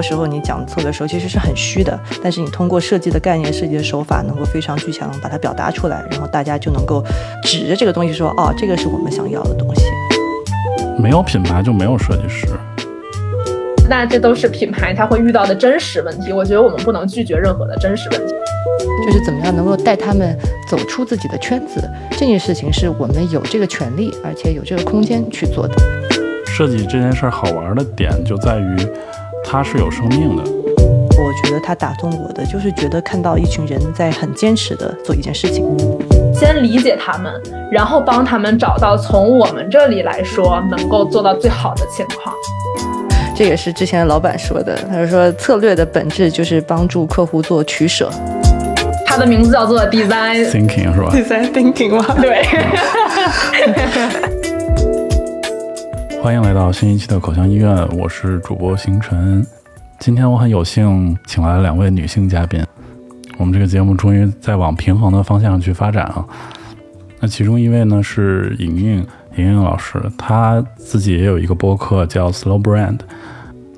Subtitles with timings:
[0.00, 7.04] 多时候你讲策略的时候其实是很虚的，但是你通过设计的概念、设计的手法，能够非常具象把它表达出来，然后大家就能够
[7.44, 9.82] 指着这个东西说，哦，这个是我们想要的东西。
[10.98, 12.46] 没有品牌就没有设计师。
[13.90, 16.32] 那这都是品牌它会遇到的真实问题。
[16.32, 18.32] 我觉得我们不能拒绝任何的真实问题。
[19.04, 20.34] 就是怎么样能够带他们
[20.66, 25.74] 走出自己的圈子，这件事情是我们有这个权利，而且有这个空间去做的。
[26.46, 28.76] 设计这件事儿好玩的点就在于，
[29.52, 30.44] 它是有生命的。
[30.44, 35.66] 我觉得它打动我的，就是觉得看到一群人在很坚持的做一件事情。
[36.32, 37.32] 先理解他们，
[37.72, 42.32] 然后帮他们找到从我们这里来说能够做到最好的情况。
[43.34, 48.08] 这也是之前老板说的，他说策略的本质就是帮助客户做取舍。
[49.04, 52.16] 他的名字叫做 Design Thinking 是吧？Design Thinking 吗？
[52.20, 52.46] 对。
[56.22, 59.44] 欢迎来到新一期的口腔医院，我是主播星辰。
[59.98, 62.62] 今天我很有幸请来了两位女性嘉宾，
[63.38, 66.22] 我们这个节目终于在往平衡的方向去发展啊。
[67.20, 69.06] 那其中一位呢是莹莹。
[69.36, 72.98] 莹莹老师，她自己也有一个播客叫 Slow Brand，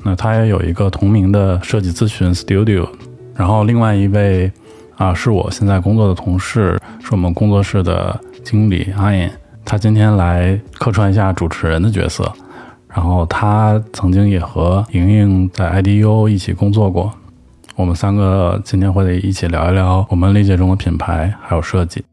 [0.03, 2.89] 那她也有一个同名的设计咨询 Studio。
[3.37, 4.51] 然后另外一位
[4.97, 9.31] 啊，是我现在工作的同事，是我们工作室的经理阿颖，
[9.73, 12.31] 他今天来客串一下主持人的角色。
[12.89, 17.11] 然后他曾经也和莹莹在 IDU 一起工作过，
[17.75, 22.05] 我们三个今天会一起聊一聊我们理解中的品牌还有设计。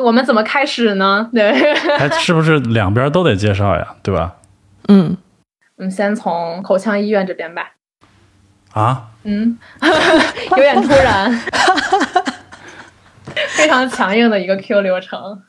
[0.00, 1.30] 我们怎么开始呢？
[1.32, 1.50] 对，
[2.20, 3.94] 是不是两边都得介绍呀？
[4.02, 4.36] 对吧？
[4.88, 5.16] 嗯，
[5.76, 7.70] 我们先从口腔医院这边吧。
[8.74, 9.08] 啊？
[9.24, 9.58] 嗯，
[10.50, 11.32] 有点突然，
[13.56, 15.40] 非常强硬的一个 Q 流程。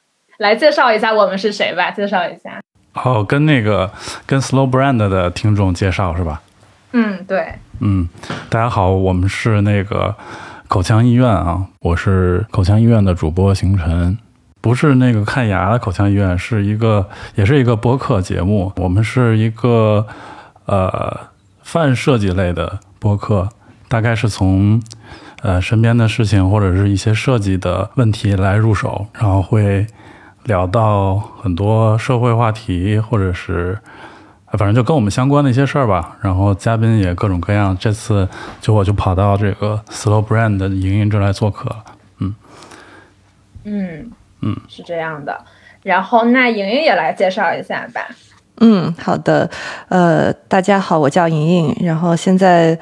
[0.41, 2.59] 来介绍一下我们是谁吧，介绍一下。
[2.95, 3.91] 哦，跟那个
[4.25, 6.41] 跟 Slow Brand 的听众介绍是吧？
[6.93, 7.53] 嗯，对。
[7.79, 8.09] 嗯，
[8.49, 10.15] 大家好，我们是那个
[10.67, 14.17] 口腔医院啊，我是口腔医院的主播星辰。
[14.61, 18.73] 不是那个看牙的口腔医院，是一个，也是一个播客节目。
[18.77, 20.07] 我们是一个
[20.65, 21.19] 呃
[21.61, 23.47] 泛设计类的播客，
[23.87, 24.81] 大概是从
[25.43, 29.85] 呃身边的事情或者是一些设计的问题来入手，然后会
[30.43, 33.77] 聊到很多社会话题，或者是
[34.51, 36.17] 反正就跟我们相关的一些事儿吧。
[36.21, 37.77] 然后嘉宾也各种各样。
[37.79, 38.27] 这次
[38.59, 41.83] 就我就跑到这个 Slow Brand 的莹莹这来做客了，
[42.19, 42.35] 嗯
[43.63, 44.11] 嗯。
[44.43, 45.39] 嗯，是这样的。
[45.83, 48.01] 然后那莹莹也来介绍一下吧。
[48.59, 49.47] 嗯，好的。
[49.87, 51.75] 呃，大家好，我叫莹莹。
[51.85, 52.75] 然后现在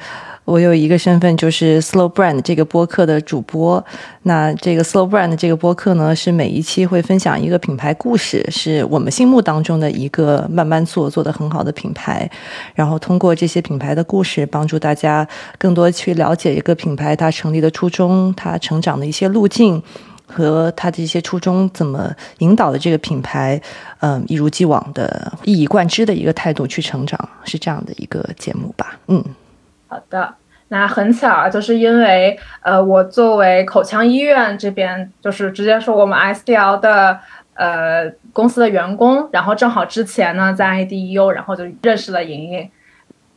[0.50, 3.82] 我有一个身份，就是 Slow Brand 这个播客的主播。
[4.24, 12.28] 那这个 Slow Brand 这个播客呢，是每一期会分享一个品牌故事，是我们心目当中的一个慢慢做做的很好的品牌。
[12.74, 15.24] 然后通过这些品牌的故事，帮助大家
[15.56, 19.80] 更多去了解一个品牌它成立的初衷，它成长的一些路径。
[20.32, 23.60] 和他的一些初衷，怎么引导的这个品牌，
[23.98, 28.96] 嗯，一如既往的一以贯之的一个态度去成长，是这样的一个节目吧？
[29.08, 29.20] 嗯，
[29.90, 30.34] 好的。
[30.68, 37.18] 那很巧啊，就是因为呃，我作为口腔医院这边，就是直接说我们 SDL 的
[37.54, 42.70] 呃公司的员工，然后正好之前呢在 I D E U，然后就认识了莹莹。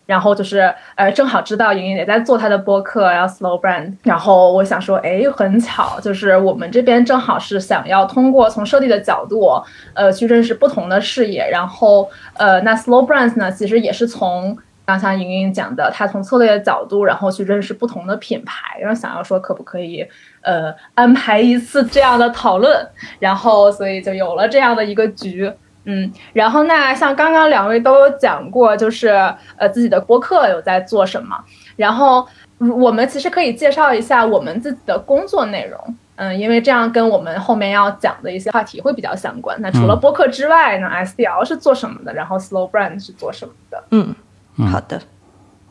[0.06, 3.96] 然后就是，呃，正好知道莹莹也在做她的播客，然后 Slow Brand。
[4.04, 9.50] 然后我想说，哎，很巧，就是我们这边正好是想要通过从设计的角度，
[9.94, 11.50] 呃，去认识不同的视野。
[11.50, 20.06] 然后，呃，那 Slow Brands 呢，其实也是从刚才莹莹讲的，她从策略的角度，然后去认识不同的品牌，然后想要说可不可以，
[20.42, 22.88] 呃，安排一次这样的讨论。
[23.20, 25.52] 然后，所以就有了这样的一个局。
[25.86, 29.10] 嗯，然后那像刚刚两位都有讲过，就是
[29.58, 31.38] 呃自己的播客有在做什么，
[31.76, 32.26] 然后
[32.58, 39.58] 我们其实可以介绍一下我们自己的工作内容，嗯，因为这样跟我们后面要讲的一些话题会比较相关。
[39.60, 42.14] 那除了播客之外呢，SDL 是做什么的？
[42.14, 43.84] 然后 Slow Brand 是做什么的？
[43.92, 44.16] 嗯，
[44.58, 45.02] 好的，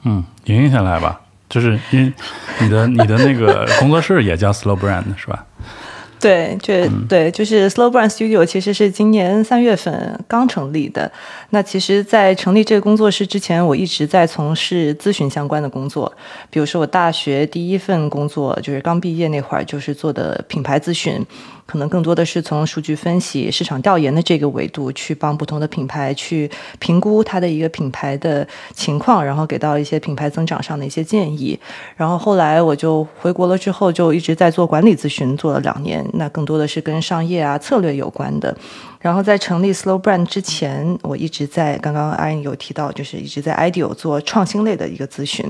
[0.04, 2.12] 嗯，莹莹先来吧，就是因
[2.60, 5.46] 你的你的那个工作室也叫 Slow Brand 是吧？
[6.18, 6.72] 对，就
[7.08, 11.10] 对，就是 Slow Brand Studio，其实是今年三月份刚成立的。
[11.50, 16.12] 那其实，在成立这个工作室之前，我一直在从事咨询相关的工作。
[16.48, 21.26] 比如说，我大学第一份工作就是刚毕业那会儿，就是做的品牌咨询。
[21.64, 31.58] 可能更多的是从数据分析、市场调研的这个维度去帮不同的品牌去评估它的一个品牌的情况，然后给到一些品牌增长上的一些建议。
[31.96, 38.54] 然后后来我就回国了之后，就一直在做管理咨询，做了两年，那更多的是跟商业啊策略有关的。
[39.02, 45.44] 然后在成立 Slow Brand 之前，我一直在刚刚阿英有提到，就是一直在 Ideal 做创新类的一个咨询。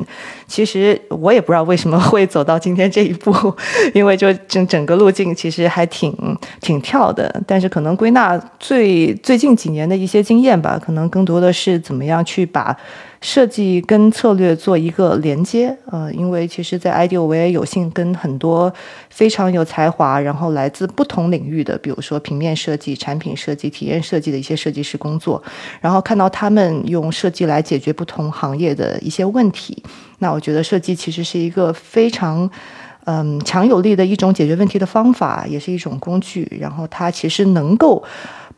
[0.47, 3.55] 其实我也不知道为什么会走到今天这一步，
[3.95, 6.13] 因为就整整个路径其实还挺
[6.61, 7.43] 挺跳的。
[7.47, 12.77] 但是可能归纳最最近几年的一些经验吧，可能更多的是怎么样去把。
[13.23, 18.71] 设计跟策略做一个连接，呃，因为其实，在 IDEO 我也有幸跟很多
[19.11, 25.41] 非常有才华，然后来自不同领域的，比如说平面设计、产品设计、体验设计的一些设计师工作，
[25.81, 29.81] 然后看到他们用设计来解决不同行业的一些问题。
[30.19, 32.51] 那我觉得设计其实是一个非常
[33.05, 36.51] 嗯强有力的一种解决问题的方法，也是一种工具。
[36.61, 38.03] 然后它其实能够。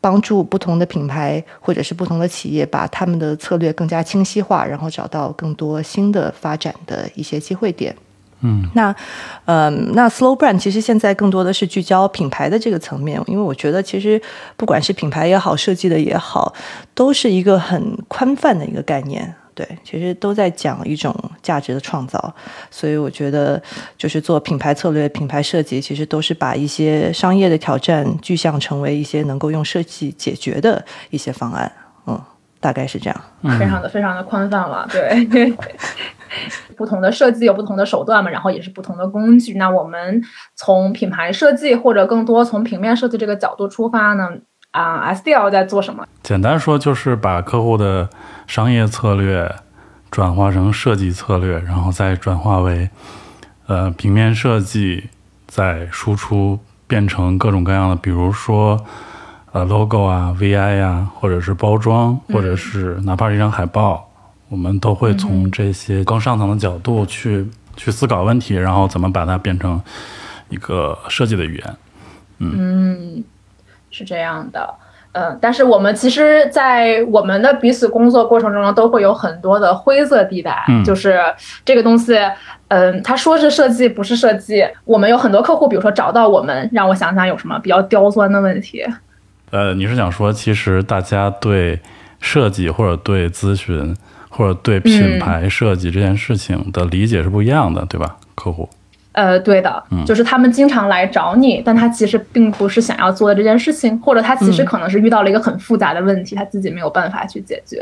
[0.04, 7.96] 帮助不同的品牌或者是不同的企业，把他们的策略更加清晰化，然后找到更多新的发展的一些机会点。
[8.42, 8.94] 嗯，那，
[9.46, 14.20] 呃，那 Slow Brand 其实现在更多的是聚焦品牌的这个层面，因为我觉得其实
[14.58, 16.52] 不管是品牌也好，设计的也好，
[16.92, 19.34] 都是一个很宽泛的一个概念。
[19.54, 22.34] 对，其实都在讲一种价值的创造，
[22.70, 23.62] 所以我觉得
[23.96, 31.70] 就是做品牌策略、品牌设计，其实都是把一些商业的挑战具象成为一些能够用设计解决的一些方案。
[32.06, 32.20] 嗯，
[32.58, 33.20] 大概是这样。
[33.58, 34.88] 非常的非常的宽泛了。
[34.90, 35.54] 对，
[36.76, 39.54] 不同的设计有不同的手段嘛，然后也是不同的工具。
[39.54, 40.20] 那我们
[40.56, 44.28] 从品牌设计或者更多从平面设计这个角度出发呢？
[44.72, 46.04] 啊，SDL 在做什么？
[46.24, 48.10] 简单说就是把客户的
[48.46, 49.54] 商业策略
[50.10, 52.88] 转化成设计策略，然后再转化为
[53.66, 55.08] 呃平面设计，
[55.46, 58.84] 再输出变成各种各样的，比如说
[59.52, 64.08] 呃 logo 啊、VI 呀，或者是包装，或者是哪怕是一张海报，
[64.48, 69.80] 我们都会从这些更上层的角度去去思考问题，然后怎么把它变成
[70.48, 71.76] 一个设计的语言。
[72.38, 73.24] 嗯。
[73.96, 74.74] 是这样的，
[75.14, 81.20] 嗯，但是我们其实，在我们的彼此工作过程中呢，都会有很多的灰色地带，就是
[81.64, 82.18] 这个东西，
[82.66, 84.66] 嗯，他说是设计，不是设计。
[84.84, 88.84] 我们有很多客户，比如说找到我们，让我想想有什么比较刁钻的问题。
[89.50, 91.78] 呃，你是想说，其实大家对
[92.20, 93.96] 设计或者对咨询
[94.28, 98.16] 或者对品牌设计这件事情的理解是不一样的，对吧？
[98.34, 98.68] 客户。
[99.14, 107.80] 呃，对的，就是他们经常来找你，但他其实并不是想要做的这件事情，或者他其实可能是遇到了一个很复杂的问题，他自己没有办法去解决。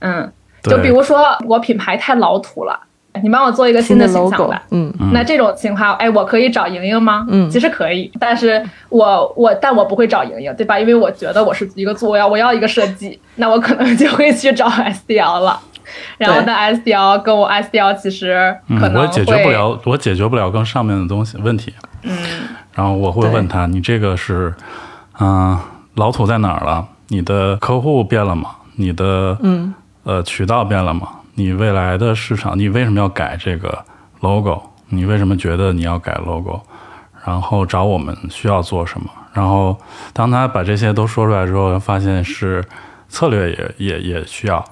[0.00, 0.32] 嗯，
[0.62, 2.80] 就比如说我品牌太老土了，
[3.22, 4.62] 你帮我做一个新的形象吧。
[4.70, 7.26] 嗯，那这种情况，哎，我可以找莹莹吗？
[7.28, 10.80] 嗯，其实可以，但是我我但我不会找莹莹，对吧？
[10.80, 15.60] 因为我觉得我是一个做我要我要一个设计，那我可能就会去找 SDL 了。
[16.18, 21.72] 然后那 SDL 跟我 SDL 其实可能我解决不了，我解决不了更上面的东西问题。
[22.02, 22.16] 嗯，
[22.74, 24.54] 然后我会问他，你这个是，
[25.20, 25.58] 嗯，
[25.94, 26.86] 老土在哪儿了？
[27.08, 28.50] 你的客户变了吗？
[28.76, 29.74] 你的嗯
[30.04, 31.08] 呃渠道变了吗？
[31.34, 33.84] 你未来的市场，你为什么要改这个
[34.20, 34.60] logo？
[34.88, 36.60] 你为什么觉得你要改 logo？
[37.24, 39.06] 然后找我们需要做什么？
[39.32, 39.76] 然后
[40.12, 42.64] 当他把这些都说出来之后，发现是
[43.08, 44.64] 策略也也也需要。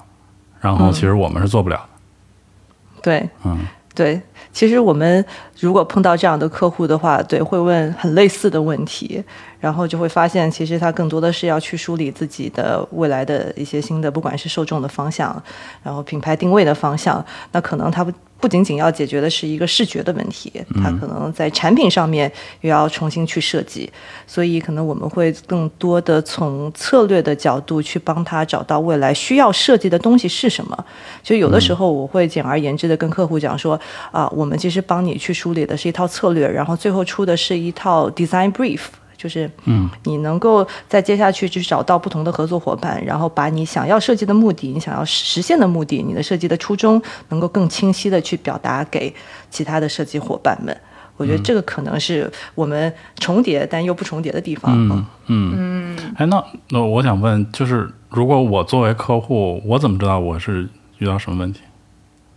[0.65, 3.59] 然后其实我们是做不了的，对，嗯，
[3.93, 4.19] 对，
[4.51, 5.23] 其实我们
[5.59, 9.23] 如果碰到这样的客户的话，对，会问很类似的问题，
[9.59, 15.39] 然后就会发现，其实他更多的是要去梳理自己的未来的一些新的，不管是受众的方向，
[15.83, 18.03] 然后品牌定位的方向，那可能他
[18.47, 18.55] 不。
[18.55, 20.49] 仅仅要解决的是一个视觉的问题，
[20.81, 23.91] 它可能在产品上面又要重新去设计，
[24.25, 30.85] 所以可能我们会更多的从策略的角度去帮他找到未来需要设计的东西是什么。
[31.21, 33.77] 就有的时候我会简而言之的跟客户讲说
[34.11, 38.83] 啊，我们其实帮你去梳理的是一套策略，然后最后出的是一套 design brief。
[39.25, 49.11] 就是，嗯，你能够在接下去就是找到不同的合作伙伴，然后把你想要设计的目的、你想要实现的目的、你的设计的初衷，能够更清晰的去表达给
[49.49, 50.77] 其他的设计伙伴们。
[51.17, 54.71] 我觉得这个可能是我们重叠但又不重叠的地方。
[54.75, 56.13] 嗯嗯嗯。
[56.17, 61.61] 哎，那那我想问，就是如果我作为客户，我怎么知道我是遇到什么问题？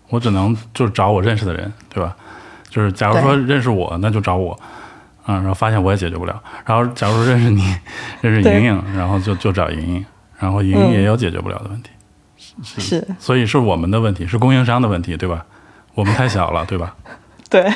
[0.09, 2.17] 我只能就是找我认识的人，对吧？
[2.71, 4.59] 就是假如说认识我，那就找我。
[5.29, 6.43] 嗯，然后发现我也解决不了。
[6.67, 7.63] 然后，假如认识你，
[8.21, 10.05] 认识莹莹，然后就就找莹莹。
[10.39, 11.91] 然后莹莹也有解决不了的问题，
[12.63, 15.45] 是是，所以是我们的问题，是供应商的问题，对吧？
[15.95, 16.97] 我们太小了，对吧？
[17.51, 17.71] 对。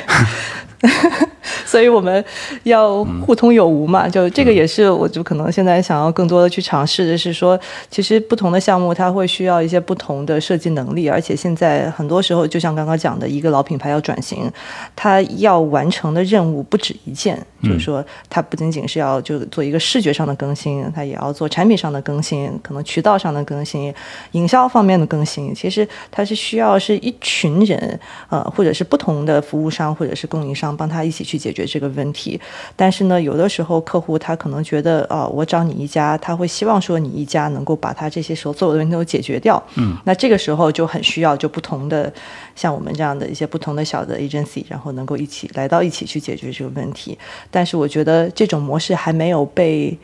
[1.73, 2.23] 所以我们
[2.61, 14.47] 要互通有无嘛，就这个也是，我就可能现在想要更多的去尝试的是说，其实不同的项目它会需要一些不同的设计能力，而且现在很多时候，就像刚刚讲的，一个老品牌要转型，
[14.95, 23.93] 它要完成的任务不止一件，就是说它不仅仅是要就做一个视觉上的更新，它也要做产品上的更新，可能渠道上的更新，
[24.31, 25.53] 营销方面的更新。
[25.55, 32.39] 其实它是需要是一群人，呃，或者是不同的服务商或者是供应商帮他一起去解决这个问题。
[32.75, 39.61] 但是呢，有的时候客户他可能觉得，哦，我找你一家，他会希望说你一家能够把他这些所有的问题都解决掉。
[39.75, 42.11] 嗯，那这个时候就很需要就不同的
[42.55, 47.17] 像我们这样的一些不同的小的 agency，然后能够一起来到一起去解决这个问题。
[47.53, 49.95] 但是我觉得这种模式还没有被，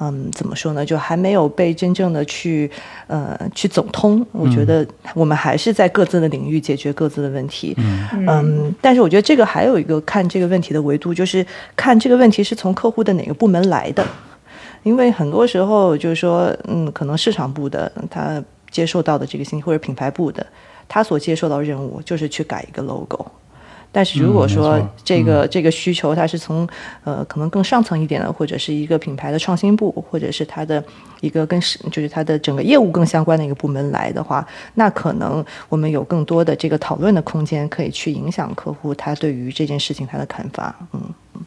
[0.00, 0.84] 嗯，怎么说呢？
[0.84, 2.68] 就还没有被真正的去
[3.06, 4.26] 呃去走通。
[4.32, 4.84] 我觉得
[5.14, 7.76] 我们还是在各自的领域解决各自的问题。
[8.12, 11.46] 嗯，但是我觉得这个还有一个看这个问题的维度，就是
[11.76, 14.04] 看这个问题是从客户的哪个部门来的。
[14.82, 20.44] 因为很多时候就是说，嗯，可能市场部的他接受到的这个信息，或者品牌部的
[20.88, 23.24] 他所接受到任务就是去改一个 logo。
[23.96, 26.68] 但是如果说这个、这个需求它是从
[27.02, 30.84] 呃可能更上层一点的，或者是一个品牌的创新部，或者是它的
[31.22, 40.76] 一个跟是就是它的整个业务更相关的一个部门来的话，那可能我们有更多的这个讨论的空间，可以去影响客户他对于这件事情他的看法。
[40.92, 41.00] 嗯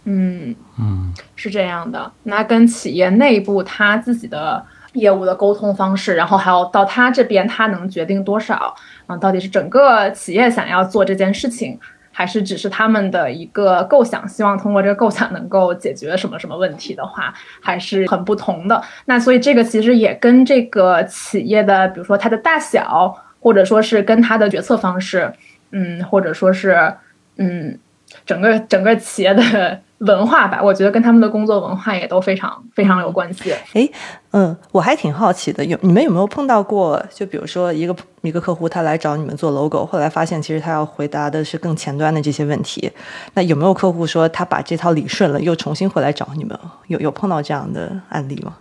[0.06, 2.12] 嗯嗯，是这样的。
[2.24, 8.76] 那跟企业内部他自己的业务的沟通方式，然后还有到他这边他能决定多少
[9.06, 9.16] 啊？
[9.16, 11.80] 到底是整个企业想要做这件事情？
[12.20, 18.84] 还是只是他们的一个构想，希望通过这个构想能够解决什么什么问题的话，还是很不同的。
[19.06, 25.32] 那所以这个其实也跟这个企业的，比如说它的大小，或者说是跟它的决策方式，
[25.72, 26.94] 嗯，或者说是
[27.38, 27.80] 嗯，
[28.26, 29.80] 整个整个企业的。
[30.00, 33.54] 文化吧，我觉得跟他们的工作文化也都非常非常有关系。
[33.74, 33.90] 哎，
[34.32, 37.04] 嗯，我还挺好奇的，有你们有没有碰到过？
[37.14, 42.90] 就比如说一个一个客户他来找你们做 logo，后来发现其实他要回答的是更前端的这些问题。
[43.34, 46.58] 那有没有客户说他把这套理顺了，又重新回来找你们？
[46.88, 48.56] 有有碰到这样的案例吗？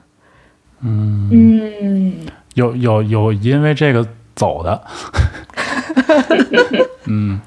[0.81, 2.15] 嗯嗯，
[2.55, 4.05] 有有有，因为这个
[4.35, 4.83] 走的。
[7.07, 7.41] 嗯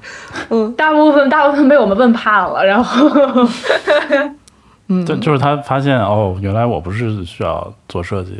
[0.54, 3.08] 嗯，大部分大部分被我们问怕了，然后，
[4.88, 8.36] 嗯，就就是他发现哦，原来我不是需要做设计，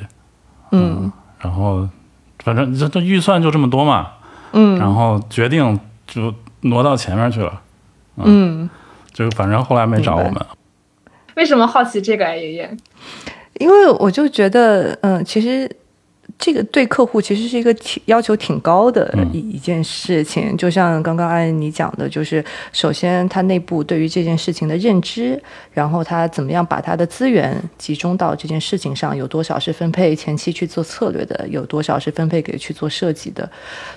[0.73, 1.89] 嗯，然后
[2.45, 4.09] 反正这这预算就这么多嘛，
[4.53, 7.63] 嗯，然后决定就挪到前面去了，
[8.17, 8.69] 嗯，
[9.15, 10.37] 就反正后来没找我们。
[11.37, 12.77] 为什么好奇这个啊，爷爷？
[13.55, 15.67] 因为我就觉得，嗯，其实。
[16.43, 33.49] 这个对客户其实是一个挺要求挺高的一一件事情，就像刚刚安妮讲的，就是首先他内部对于这件事情的认知，然后他怎么样把他的资源集中到这件事情上，有多少是分配前期去做策略的，有多少是分配给去做设计的，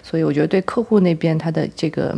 [0.03, 2.15] 所以我觉得对客户那边他的这个。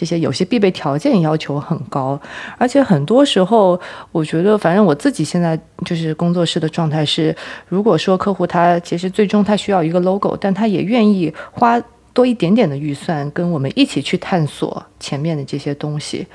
[0.00, 2.18] 这些有些必备条件要求很高，
[2.56, 3.78] 而且很多时候，
[4.12, 7.36] 我觉得反正我自己现在就是工作室的状态是，
[7.68, 11.78] 如果说客户他其实最终他需要一个 logo，但他也愿意花。
[12.12, 16.26] 多一点点的预算，跟我们一起去探索前面的这些东西，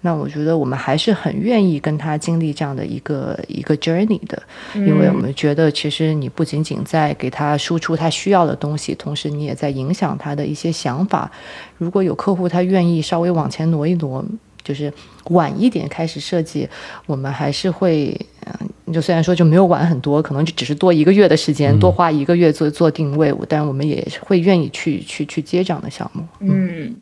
[0.00, 4.42] 那我觉得我们还是很愿意跟他经历这样的一个一个 journey 的，
[4.74, 11.30] 因为我们觉得其实你不仅仅在给他输出他需要的东西，同时你也在影响他的一些想法。
[11.78, 14.24] 如果有客户他愿意稍微往前挪一挪。
[14.64, 14.92] 就是
[15.30, 16.66] 晚一点开始设计，
[17.06, 26.26] 我们还是会，嗯，就虽然说就没有晚很多，可能就只是多一个月的时间，多花一个月做做定位，但是我们也会愿意去去去接这样的项目。
[26.40, 26.96] 嗯，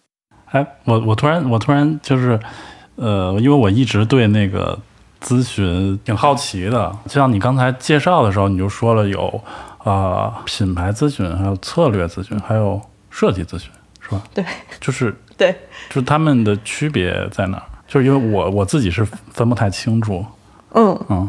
[0.47, 2.39] 哎，我我突然我突然就是，
[2.97, 4.79] 呃，因为我一直对那个
[5.23, 9.41] 咨询挺好奇的，就像你刚才介绍的时候，你就说了有
[9.79, 13.71] 啊品牌咨询，还有策略咨询，还有设计咨询，
[14.13, 14.23] 是吧？
[14.35, 14.45] 对，
[14.81, 15.55] 就是 对。
[15.89, 17.63] 就是他们的区别在哪儿？
[17.89, 20.25] 就是因为我我自己是分不太清楚。
[20.75, 21.29] 嗯嗯，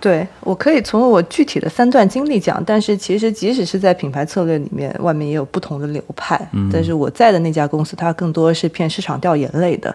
[0.00, 6.40] 对我可以从我具体的三段经历讲，但是其实即使是在品牌策略里面，外面也有不同的流派。
[6.52, 9.94] 嗯，但是我在的那家公司，它更多是偏市场调研类的。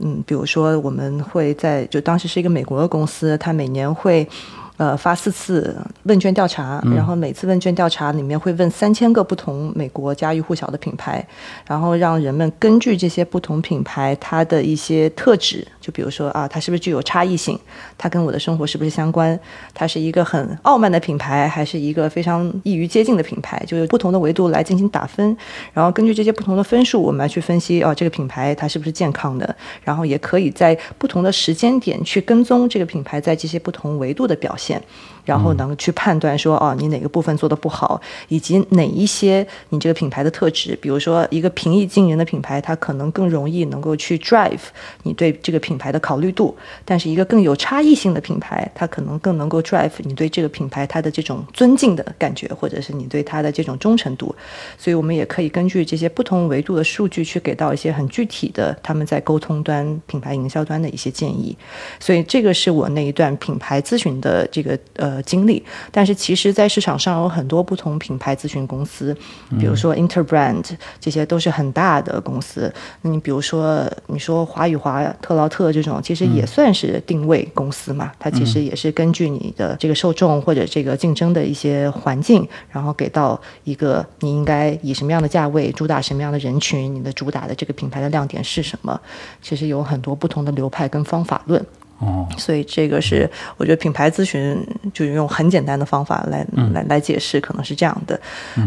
[0.00, 4.28] 嗯，比如说我们会在就当时是一个美国的公司，它每年会。
[4.78, 11.26] 呃，发四次问卷调查，然后每次问卷调查里面会问三千个不同美国家喻户晓的品牌，
[11.66, 17.58] 然后让人们根据这些不同品牌它的一些特质，就比如说啊，它是不是具有差异性，
[17.98, 19.36] 它跟我的生活是不是相关，
[19.74, 25.36] 它是一个很傲慢的品牌，还是一个非常易于接近的品牌，就是不同的维度来进行打分，
[25.72, 34.67] 然后根据这些不同的分数，我们来去分析哦，这个品牌它是不是健康的，然后也可以在不同的时间点去跟踪这个品牌在这些不同维度的表现。
[34.68, 34.82] 现。
[35.28, 44.58] 然后能去判断说，哦，你哪个部分做的不好，以及哪一些你这个品牌的特质，比如说一个平易近人的品牌，它可能更容易能够去 drive
[45.02, 54.34] 你对这个品牌的考虑度；但是一个更有差异性的品牌，它可能更能够 drive 你对这个品牌它的这种尊敬的感觉，或者是你对它的这种忠诚度。
[54.78, 61.54] 所以我们也可以根据这些不同维度的数据，去给到一些很具体的他们在沟通端、品牌营销端的一些建议。
[62.00, 65.17] 所以这个是我那一段品牌咨询的这个呃。
[65.22, 69.16] 经历，但是其实，在市场上有很多不同品牌咨询公司，
[69.58, 70.64] 比如说 Interbrand，
[71.00, 72.72] 这些都是很大的公司。
[73.02, 78.12] 那你比如说，你说华与华、特劳特这种，其实也算是定位公司嘛。
[78.18, 88.98] 它其实也是根据你的这个受众或者这个竞争的一些环境，然后给到一个你应该以什么样的价位主打什么样的人群，你的主打的这个品牌的亮点是什么？
[89.42, 91.64] 其实有很多不同的流派跟方法论。
[92.00, 94.56] 哦，所以这个是我觉得品牌咨询
[94.94, 98.18] 就用很简单的方法来来来解释，可能是这样的。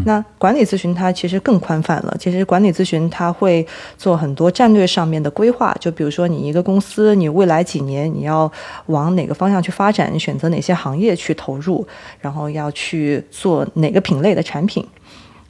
[0.04, 8.50] 那管理咨询它其实更宽泛了，其实管理咨询它会做很多战略上面的规划，就比如说你一个公司，你未来几年你要
[8.86, 11.86] 往哪个方向去发展，你选择哪些行业去投入，
[12.20, 14.86] 然后要去做哪个品类的产品。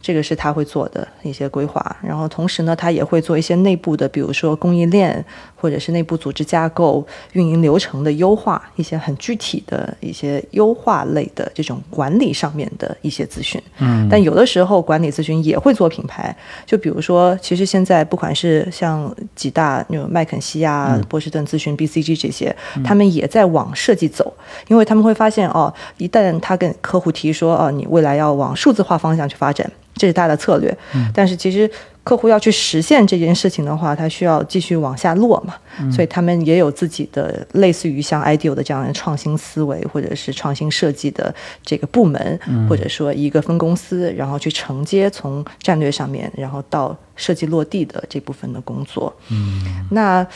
[0.02, 5.24] 这个是他会做的一些规划，然后同时呢，他也会做一些内部的，比如说供应链
[5.56, 13.62] 或者是内部组织架构、运营流程的优化，一些很具体的一些优化类的这种管理上面的一些咨询。
[13.78, 22.54] 嗯，但有的时候管理咨询也会做品牌，就比如说，其实现在不管是像几大那种麦肯锡啊、波士顿咨询、BCG 这些，
[22.84, 24.34] 他们也在往设计走，
[24.66, 29.70] 因为他们会发现哦，一旦他跟客户提说哦，你未来要往数字化方向去发展。
[30.02, 30.76] 这是大的策略，
[31.14, 31.70] 但是其实
[32.02, 35.54] 客户要去实现这件事情的话，他需要继续往下落嘛，
[35.92, 41.32] 所以他们也有自己的类似于像 IDEO 的这样的创新思维，或者是创新设计的
[41.64, 42.36] 这个部门，
[42.68, 49.14] 或者说一个分公司，然后去承接从战略上面，然后到设计落地的这部分的工作。
[49.28, 50.26] 嗯，那。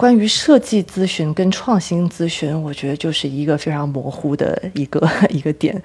[0.00, 5.78] 关于设计咨询跟创新咨询，我觉得就是一个非常模糊的一个 一个点。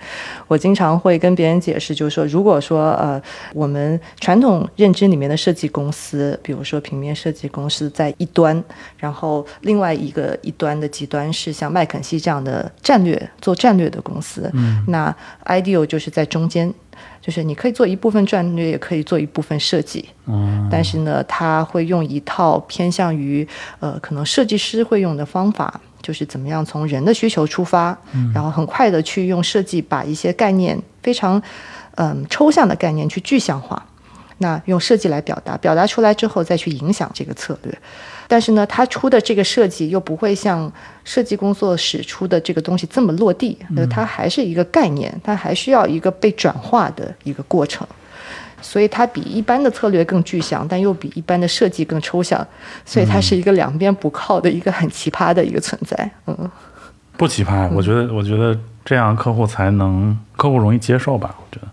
[0.47, 3.21] 我经常会跟别人解释，就是说，如果说呃，
[3.53, 8.63] 我们传统认知里面的设计公司，比如说平面设计公司在一端，
[8.97, 15.13] 然后另外一个一端的极端是像麦肯锡这样的战略做战略的公司，嗯，那
[15.43, 16.73] IDEO 就是在中间。
[17.25, 20.07] 就是你可以做一部分战略，也可以做一部分设计。
[20.27, 23.47] 嗯，但是呢，他会用一套偏向于
[23.79, 27.97] 呃，可能设计师会用的方法，就是怎么样从人的需求出发，
[28.31, 31.41] 然后很快的去用设计把一些概念非常
[31.95, 33.83] 嗯抽象的概念去具象化。
[34.37, 37.75] 那用设计来表达，表达出来之后再去影响这个策略，
[38.27, 40.71] 但是呢，他出的这个设计又不会像
[41.03, 47.85] 设计工作室出的这个东西这么落地，那它还是一个概念，它还需要一个被转化的一个过程，
[48.61, 52.45] 所以它比一般的策略更具象，但又比一般的设计更抽象，
[52.85, 56.09] 所以它是一个两边不靠的一个很奇葩的一个存在。
[56.25, 56.49] 嗯，
[57.17, 61.35] 不奇葩，我觉得，我觉得这样客户才能客户容易接受吧？
[61.37, 61.67] 我觉得，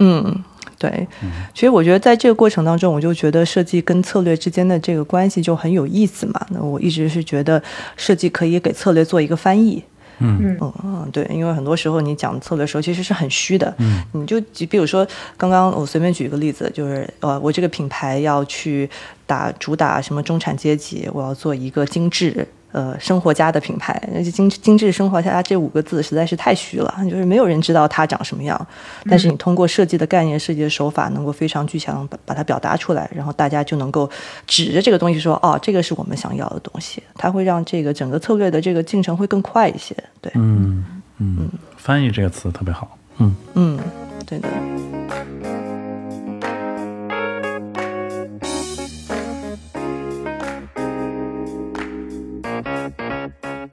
[0.00, 0.44] 嗯嗯。
[0.80, 1.06] 对，
[1.52, 6.46] 其实我觉得在这个过程当中，我就觉得设计跟策略之间的这个关系就很有意思嘛。
[6.48, 7.62] 那我一直是觉得
[7.98, 9.84] 设计可以给策略做一个翻译。
[10.20, 13.74] 嗯嗯嗯，对，因为很多时候你讲策略的时候其实是很虚的。
[13.76, 14.40] 嗯，你就
[14.70, 18.88] 比如说刚刚我随便举一个例子，就是呃，我这个品牌要去
[19.26, 22.48] 打主打什么中产阶级，我要做一个精致。
[22.72, 28.66] 呃，生活家的品牌，那就精精致生活家这五个字实在是太虚了，就是没有人知道它长什么样。
[29.08, 34.08] 但是你通过设计的概念、设计的手法，能够非常具象把把它表达出来，然后大家就能够
[34.46, 39.96] 指着这个东西说：“哦，这个是我们想要的东西。”它会让这个整个策略的这个进程会更快一些。
[40.20, 40.84] 对，嗯
[41.18, 42.96] 嗯，翻译这个词特别好。
[43.18, 43.78] 嗯嗯，
[44.24, 44.48] 对的。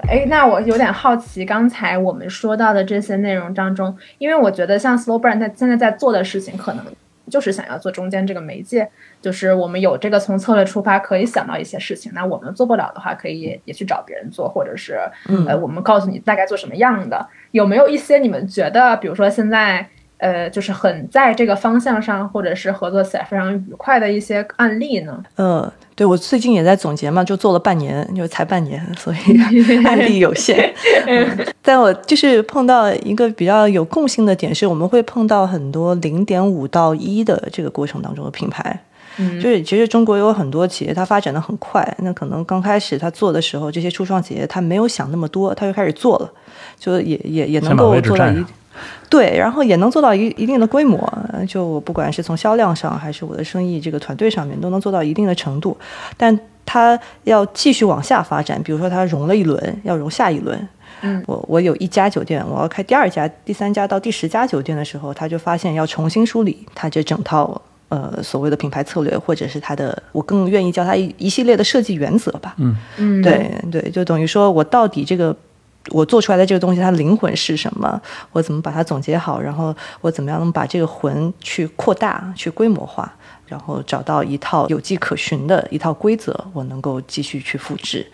[0.08, 6.86] 哎，那我有点好奇，刚才我们说到的这些内容当中，因为我觉得像 Slow Brand 它现在在做的事情，可能
[7.30, 8.90] 就是想要做中间这个媒介，
[9.22, 14.98] 就是我们有这个从策略出发可以想到一些事情，那我们做不了的话，可以也也去找别人做，或者是
[15.46, 25.24] 呃，我们告诉你大概做什么样的，有没有一些你们觉得，比如说现在呃，就是很在这个方向上，或者是合作起来非常愉快的一些案例呢？
[25.36, 25.72] 呃。
[25.98, 29.18] 对，我最近也在总结嘛，就做了半年，就才半年，所以
[29.84, 30.72] 案例有限。
[31.64, 38.80] 但我就是碰到一个比较有共性的点，是我们会碰到很多零点五到一的这个过程当中的品牌，
[39.18, 46.32] 嗯，就是其实中国有很多企业它发展的很快，那可能刚开始它做的时候，这些初创企业它没有想那么多，它就开始做了，
[46.80, 48.46] 就也也也能够做到一。
[49.10, 50.98] 对，然后也能做到一一定的规模，
[51.32, 55.78] 呃就我不管是从销量上，还是我的生意这个团队上面，都能做到一定的程度。
[56.16, 60.68] 但它要继续往下发展，比如说它融了一轮，要融下一轮。
[61.02, 72.56] 嗯，我我有一家酒店，我要开第二家、第三家到第十家酒店的时候，他就发现要重新梳理他这整套呃所谓的品牌策略，或者是他的，我更愿意叫他一一系列的设计原则吧。
[72.58, 75.36] 嗯嗯，对对，就等于说我到底这个
[75.90, 78.02] 我做出来的这个东西，它的灵魂是什么？
[78.32, 79.40] 我怎么把它总结好？
[79.40, 83.12] 然后我怎么样能把这个魂去扩大、去规模化？
[83.46, 88.06] 然后找到一套有迹可循的一套规则，我能够继续去复制。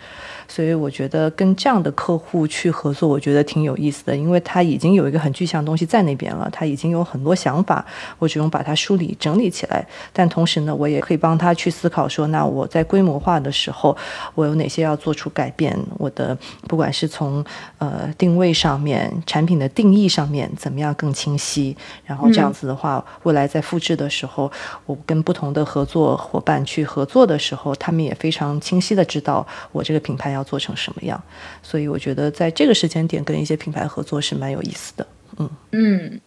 [0.54, 7.84] 所以我觉得跟这样的客户去合作，我觉得挺有意思的，因为他已经有一个很具象的东西在那边了，他已经有很多想法，
[8.20, 9.84] 我只用把它梳理整理起来。
[10.12, 13.98] 但同时呢，我也可以帮他去思考说，那我在规模化的时候，
[14.36, 15.76] 我有哪些要做出改变？
[15.98, 16.38] 我的
[16.68, 17.44] 不管是从
[17.80, 21.76] 呃定位上面、产品的定义上面，怎么样更清晰？
[22.06, 24.52] 然后这样子的话，未来在复制的时候，
[24.86, 31.21] 我跟不同的合作伙伴去合作的时候，他们也非常清晰的知道我这个品牌要做成什么样。
[31.62, 35.08] 所以我觉得在这个时间点跟一些品牌合作是蛮有意思的。
[35.38, 36.21] 嗯嗯，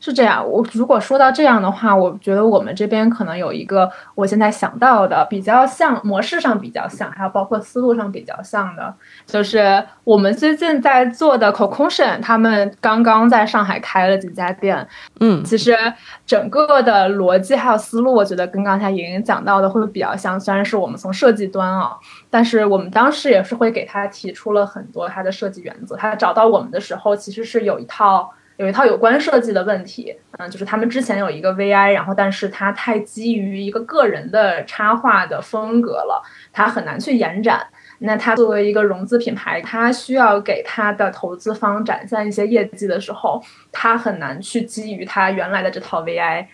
[0.00, 0.46] 是这样。
[0.46, 8.94] 我如果说到这样的话，我觉得我们这边可能有一个我现在想到的比较像模式上比较像，还有包括思路上比较像的，
[9.26, 14.86] 就是我们最近在做的 Cocoon，他们刚刚在上海开了几家店。
[15.20, 15.76] 嗯其实
[16.26, 20.38] 整个的逻辑还有思路，我觉得跟刚才莹莹讲到的会比较像。
[20.40, 21.96] 虽然是我们从设计端啊，
[22.30, 25.96] 但是我们当时也是会给他提出了很多他的设计原则。
[25.96, 30.14] 他找到我们的时候，其实是有一套有一套有关设计的问题。
[30.32, 37.66] 嗯，就是他们之前有一个 VI，然后但是它太基于一个个人的插画的风格了，它很难去延展。
[38.00, 43.42] 那它作为一个融资品牌，它需要给它的投资方展现一些业绩的时候，
[43.72, 46.44] 它很难去基于它原来的这套 VI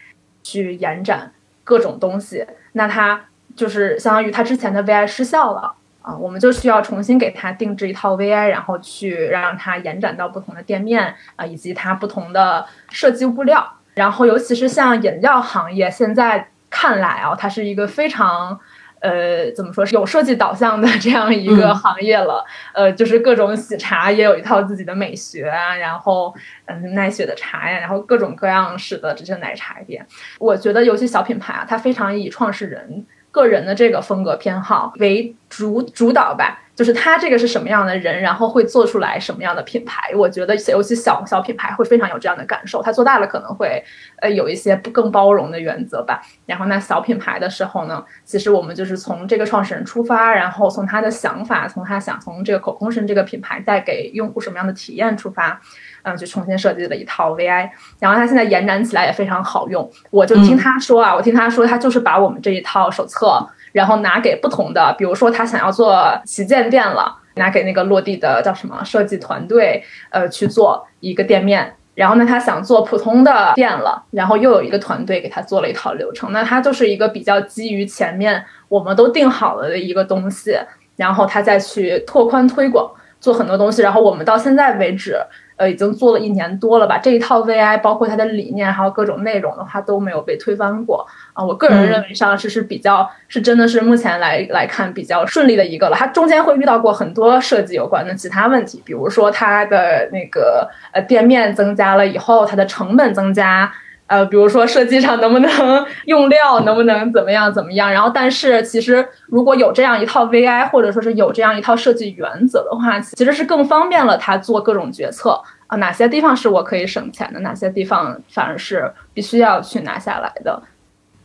[0.45, 1.33] 去延展
[1.65, 2.47] 各种东西。
[2.75, 3.21] 那它
[3.57, 5.75] 就是相当于它之前的 VI 失效了
[6.07, 13.73] 啊，我们就需要重新给它定制一套 VI，然后去让它延展到不同的店面啊，以及它不同的设计物料。
[13.95, 18.61] 然后尤其是像饮料行业，现在看来啊，它是一个非常。
[19.01, 22.43] 呃，怎么说是有设计导向的这样一个嗯行业了？
[22.73, 30.05] 呃，就是各种喜茶也有一套自己的美学啊，然后嗯，奈雪的茶呀，然后各种各样式的这些奶茶店。
[30.39, 40.11] 我觉得尤其小品牌啊，它非常以创始人个人的这个风格偏好为主主导吧，就是他这个是什么样的人，然后会做出来什么样的品牌。
[40.17, 43.85] 我觉得尤其小小品牌会非常有这样的感受，他做大了可能会
[44.23, 46.23] 呃有一些不更包容的原则吧。
[46.47, 55.61] 然后那小品牌的时候呢，其实我们就是从这个创始人出发，然后从他的想法，从他想从这个口空神这个品牌带给用户什么样的体验出发。
[56.07, 59.91] 嗯，去重新设计了一套 VI，然后它现在延展起来也非常好用。
[60.11, 71.75] 我就听他说啊，我听他说，他就是把我们这一套手册，然后拿给不同的，比如说他想要做旗舰店了，拿给那个落地的叫什么设计团队，呃，去做一个店面。
[71.97, 76.31] 然后呢，他想做普通的店了，然后又有一个团队给他做了一套流程。
[76.31, 80.57] 那他就是一个比较基于前面我们都定好了的一个东西，
[80.95, 82.89] 然后他再去拓宽推广，
[83.19, 83.83] 做很多东西。
[83.83, 85.17] 然后我们到现在为止。
[85.57, 86.99] 呃，已经做了一年多了吧。
[86.99, 91.45] 这一套 VI 包括它的理念，还有各种内容的话都没有被推翻过啊。
[91.45, 95.97] 我个人认为上市是比较是真的是目前来来看比较顺利的一个了。
[95.97, 103.73] 它中间会遇到过很多设计有关的其他问题，比如说它的那个呃店面增加了以后，它的成本增加。
[104.07, 105.51] 呃，比如说设计上能不能
[106.07, 107.91] 用料，能不能怎么样怎么样？
[107.91, 115.77] 然后，但是其实如果有这样一套 VI，或者说是有这样一套设计原则的话，其实是更方便了他做各种决策啊。
[115.79, 120.63] 哪些地方是我可以省钱的，哪些地方反而是必须要去拿下来的。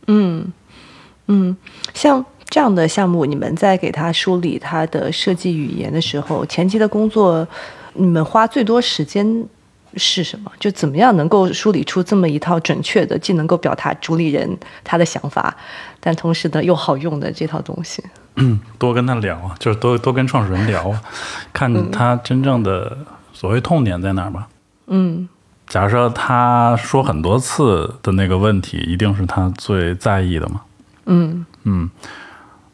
[0.08, 0.52] 嗯
[1.28, 1.56] 嗯，
[1.94, 7.46] 像这样的项目，你们在给他梳理他的设计语言的时候，前期的工作，
[7.94, 9.44] 你们花最多时间
[9.96, 10.50] 是什么？
[10.58, 15.54] 就怎么样能够梳理出这么一套准确的，既能够表达主理人他的想法，
[16.00, 18.02] 但同时呢又好用的这套东西？
[18.36, 21.02] 嗯 多跟他聊啊，就是多多跟创始人聊啊，
[21.52, 22.96] 看他真正的
[23.32, 24.48] 所谓痛点在哪儿吧。
[24.86, 25.28] 嗯
[25.66, 30.60] 假设他说很多次的那个问题，一定是他最在意的嘛？
[31.06, 31.88] 嗯嗯，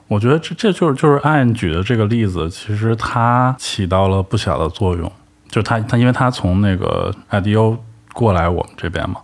[0.08, 5.10] 我觉得这这就是就是按举的这个例子，其实它起到了不小的作用。
[5.48, 7.76] 就他他因为他从那个 IDO
[8.12, 9.20] 过来我们这边嘛，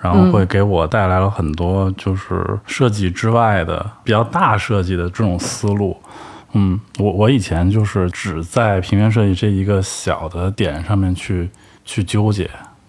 [0.00, 5.96] 然然后会给我带来了很多就是设计之外的比较大设计的这种思路。
[6.52, 11.50] 嗯，我我以前就是只在平面设计这一个小的点上面去
[11.84, 12.48] 去纠结。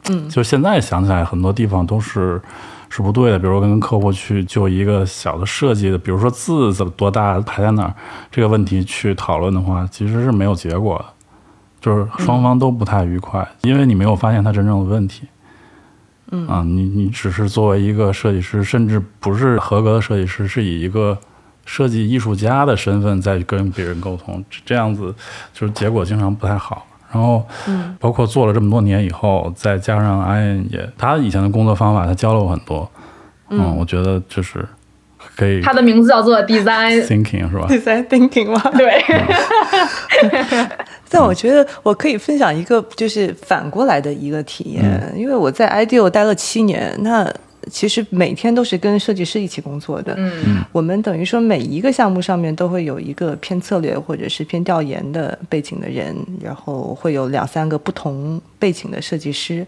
[0.09, 2.41] 嗯，就现在想起来，很多地方都是
[2.87, 3.39] 是不对的。
[3.39, 7.93] 比如说跟客户去就一个小的设计的，比如说字怎么多大排在哪儿
[8.31, 11.05] 这个问题去讨论的话，其实是没有结果的，
[11.79, 15.27] 就是双方都不太愉快，因为你没有发现他真正的问题。
[16.31, 21.17] 嗯啊，你你只是作为一个设计师，甚至不是合格的设计师，是以一个
[21.65, 25.15] 设计艺术家的身份在跟别人沟通，这这样子
[25.53, 26.85] 就是结果经常不太好。
[27.09, 32.91] 然后，嗯包括做了这么多年以后，再加上阿燕也他以前的工作方法，他教了我很多。
[33.49, 34.67] 嗯，我觉得就是
[35.37, 38.61] 可以他的名字叫做 Design，thinking 是吧？design thinking 吗？
[38.77, 39.01] 对，
[41.09, 47.31] 但我觉得我可以分享一个就是反过来的一个体验，因为我在 IDEO 待了七年，那
[47.71, 50.13] 其实每天都是跟设计师一起工作的。
[50.17, 59.65] 嗯我们等于说每一个项目上面都会有一个偏策略或者是偏调研的背景的人，然后会有两三个不同背景的设计师，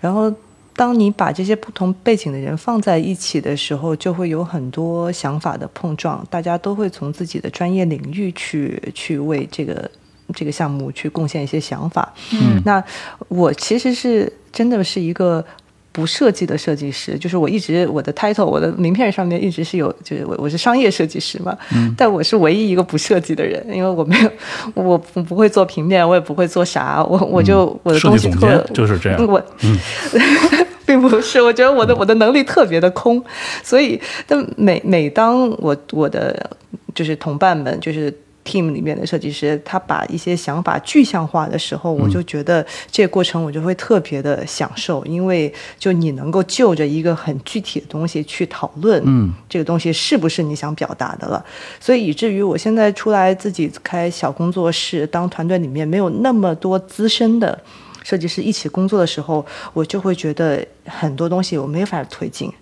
[0.00, 0.32] 然后。
[0.76, 9.88] 当你把这些不同背景的人放在一起的时候，就会有很多想法的碰撞，大家都会从自己的专业领域去去为这个
[10.32, 12.12] 这个项目去贡献一些想法。
[12.32, 12.62] 嗯。
[12.64, 12.82] 那
[13.28, 15.44] 我其实是真的是一个
[15.92, 21.94] 不设计的设计师，就是我一直我的 title 我的名片上面一直是有，就是我我是商业设计师嘛，嗯。
[21.96, 24.30] 但我是唯一一个不设计的人，因为我没有
[24.74, 29.26] 我我不会做平面，我也不会做啥，我我就、我的东西特就是这样。
[29.26, 29.78] 我，嗯。
[30.86, 33.24] 并不是，我觉得我的我的能力特别的空，
[33.62, 36.50] 所以，但每每当我我的
[36.94, 51.44] 就是同伴们，就是 team 里面的设计师，他把一些想法具象化的时候，我就觉得这个过程我就会特别的享受，因为就你能够就着一个很具体的东西去讨论，嗯，这个东西是不是你想表达的了，
[51.80, 57.58] 所以以至于我现在出来自己开小工作室，当团队里面没有那么多资深的。
[58.02, 62.52] 设计师一起工作的时候，我就会觉得很多东西我没法推进。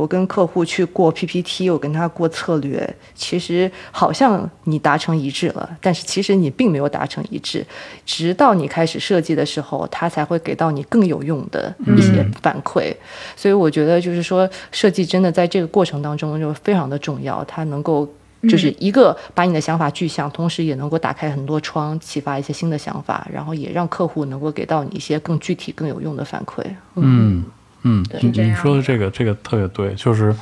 [0.00, 7.64] 我跟客户去过 PPT，我跟他过策略，其实好像你达成一致了，但是其实你并没有达成一致。
[8.06, 12.94] 直到你开始设计的时候，他才会给到你更有用的一些反馈。
[13.36, 18.08] 所以我觉得就是说，设计真的在这个过程当中就非常的重要，它能够。
[18.48, 26.64] 就是一个把你的想法具象，同时也能够打开很多窗，启发一些新的想法，然后也让客户能够给到你一些更具体、更有用的反馈。
[26.94, 27.44] 嗯嗯，
[27.82, 30.34] 你你说的这个这个特别对，就是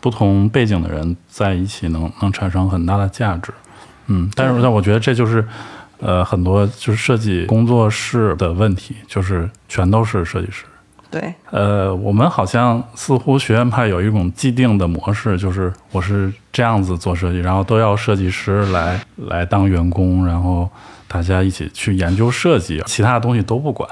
[0.00, 3.52] 不同背景的人在一起能能产生很大的价值。
[4.06, 5.46] 嗯，但是但我觉得这就是
[6.00, 10.64] 呃很多就是设计工作室的问题，就是全都是设计师。
[11.10, 20.66] 对，呃，我们好像似乎学院派有一种既定的模式，就是我是这样子做设计，然后都要设计师来来当员工，然后
[21.06, 23.86] 大家一起去研究设计，其他的东西都不管。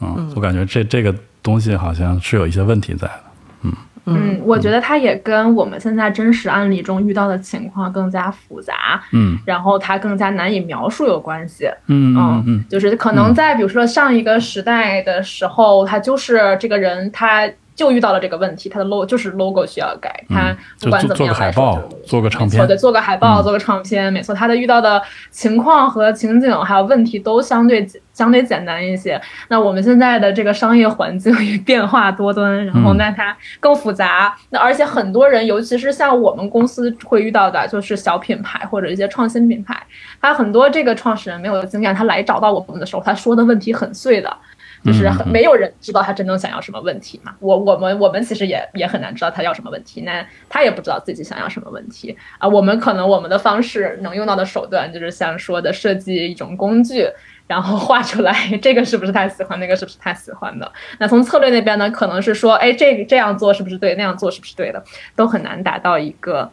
[0.00, 1.14] 嗯，我感觉这这个
[1.48, 3.20] 东西好像是有一些问题在的。
[3.62, 3.72] 嗯
[4.10, 11.68] 嗯，我觉得它也跟我们现在真实案例中遇到的情况更加复杂，嗯然后它更加难以描述有关系。
[11.86, 17.48] 嗯嗯嗯就是可能在比如说上一个时代的时候，他就是这个人他。
[17.78, 24.34] 就遇到了这个问题，他的 logo 就是 logo 需要改，他嗯，不管怎么样来说个海报，做个唱片对，，做个海报，嗯做个唱片，没错。
[24.34, 29.20] 他的遇到的情况和情景还有问题都相对简相对简单一些。
[29.46, 34.36] 那我们现在的这个商业环境也变化多端，然后嗯那它更复杂。
[34.50, 39.80] 那而且很多人，尤其是像我们公司会遇到的，就是小品牌或者一些创新品牌，
[40.20, 44.36] 他很多这个创始人没有经验，他来找到我们的时候，他说的问题很碎的。
[44.84, 47.34] 就是很没有人知道他真正想要什么问题嘛。
[47.40, 52.48] 我我们我们其实也也很难知道他要什么问题，那他也不知道自己想要什么问题啊。
[52.48, 57.06] 我们可能我们的方式能用到的手段就是像说的设计一种工具，
[57.46, 60.70] 然后画出来这个是不是他喜欢，那个是不是他喜欢的。
[60.98, 64.82] 那从策略那边呢，可能是说，哎，这个这样做是不是对，那样做是不是对的，
[65.16, 66.50] 都很难达到一个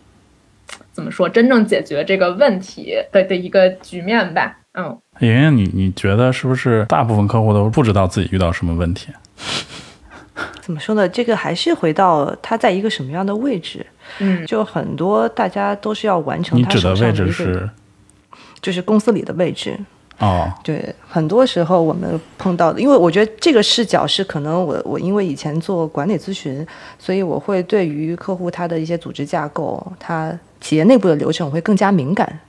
[0.91, 4.57] 怎么说真正解决这个问题的的一个局面吧。
[4.75, 4.97] 嗯。
[5.19, 9.07] 莹莹，你你觉得是不是大部分客户都不知道自己遇到什么问题？
[10.61, 11.07] 怎么说呢？
[11.07, 13.85] 这个还是回到他在一个什么样的位置。
[14.19, 17.67] 嗯就很多大家都是要完成你他指的位置是
[18.61, 19.77] 就是公司里的位置。
[20.19, 26.65] 哦，对，很多时候我们碰到的，因为我觉得这个视角是可能我我因为以前做管理咨询，
[26.97, 32.39] 所以我会对于客户他的一些组织架构，他企业内部的流程我会更加敏感。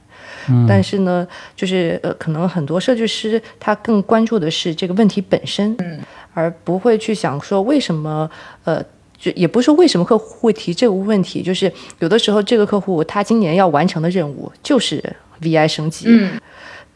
[0.49, 6.01] 嗯但是呢，就是呃，可能很多设计师他更关注的是这个问题本身，嗯，
[6.35, 8.31] 而不会去想说为什么
[8.65, 8.85] 呃。
[9.19, 15.03] 就也不是说为什么客户会提这个问题，就是有的时候这个客户他今年要完成的任务就是
[15.41, 16.05] VI 升级。
[16.07, 16.39] 嗯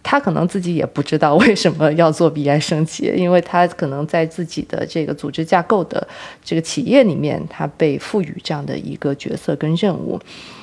[0.02, 6.06] 他可能自己也不知道为什么要做 VI 升级，因为他可能在自己的这个组织架构的
[6.42, 10.18] 这个企业里面，他被赋予这样的一个角色跟任务，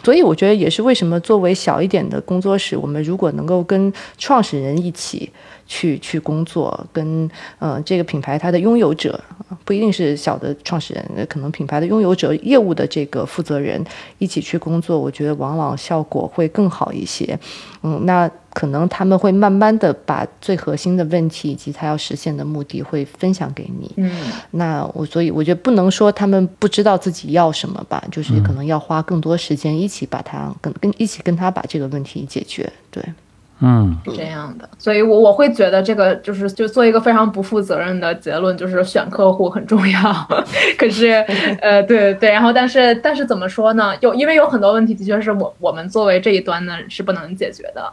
[0.07, 5.29] 所以我觉得也是为什么作为小一点的工作室，我们如果能够跟创始人一起
[5.65, 9.19] 去去工作，跟呃这个品牌它的拥有者
[9.65, 13.83] 不一定是小的创始人，可能品牌的拥有者、业务的这个负责人
[14.17, 17.37] 一起去工作，我觉得往往效果会更好一些。
[17.83, 23.91] 嗯，那可能他们会慢慢的把最核心的问题以及他要实现的目的会分享给你。
[23.97, 24.11] 嗯，
[24.51, 32.71] 那我所以我觉得不能说他们不知道自己要什么吧，就是可能要花更多时间一起把它跟跟一起跟他把这个问题解决。
[32.91, 33.03] 对，
[33.59, 40.27] 嗯，这样的，所以我我会觉得这个就是就做一个非常不负责任的结论，就是选客户很重要。
[40.77, 41.07] 可是，
[41.61, 43.95] 呃，对对，然后但是但是怎么说呢？
[44.01, 47.91] 有因为有很多问题的确是我我们作为这一端呢是不能解决的。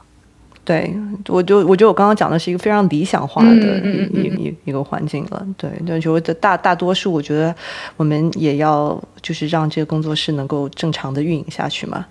[0.64, 0.96] 对，
[1.28, 5.46] 我就我觉得我刚刚讲的是一个非常理想化的嗯嗯嗯一一一一个环境了。
[5.58, 7.54] 对，那就大大多数，我觉得
[7.96, 12.06] 我们也要就是让这个工作室能够正常的运营下去嘛。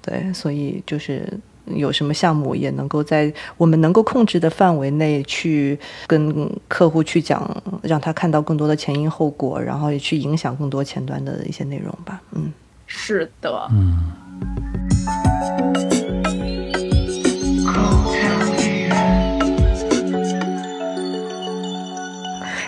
[0.00, 1.30] 对，所以就是
[1.66, 12.22] 有什么项目也能够在我们能够控制的范围内去跟客户去讲，让他看到更多的前因后果，然后也去影响更多前端的一些内容吧。
[12.32, 12.50] 嗯。
[12.86, 13.70] 是的，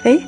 [0.04, 0.18] 哎，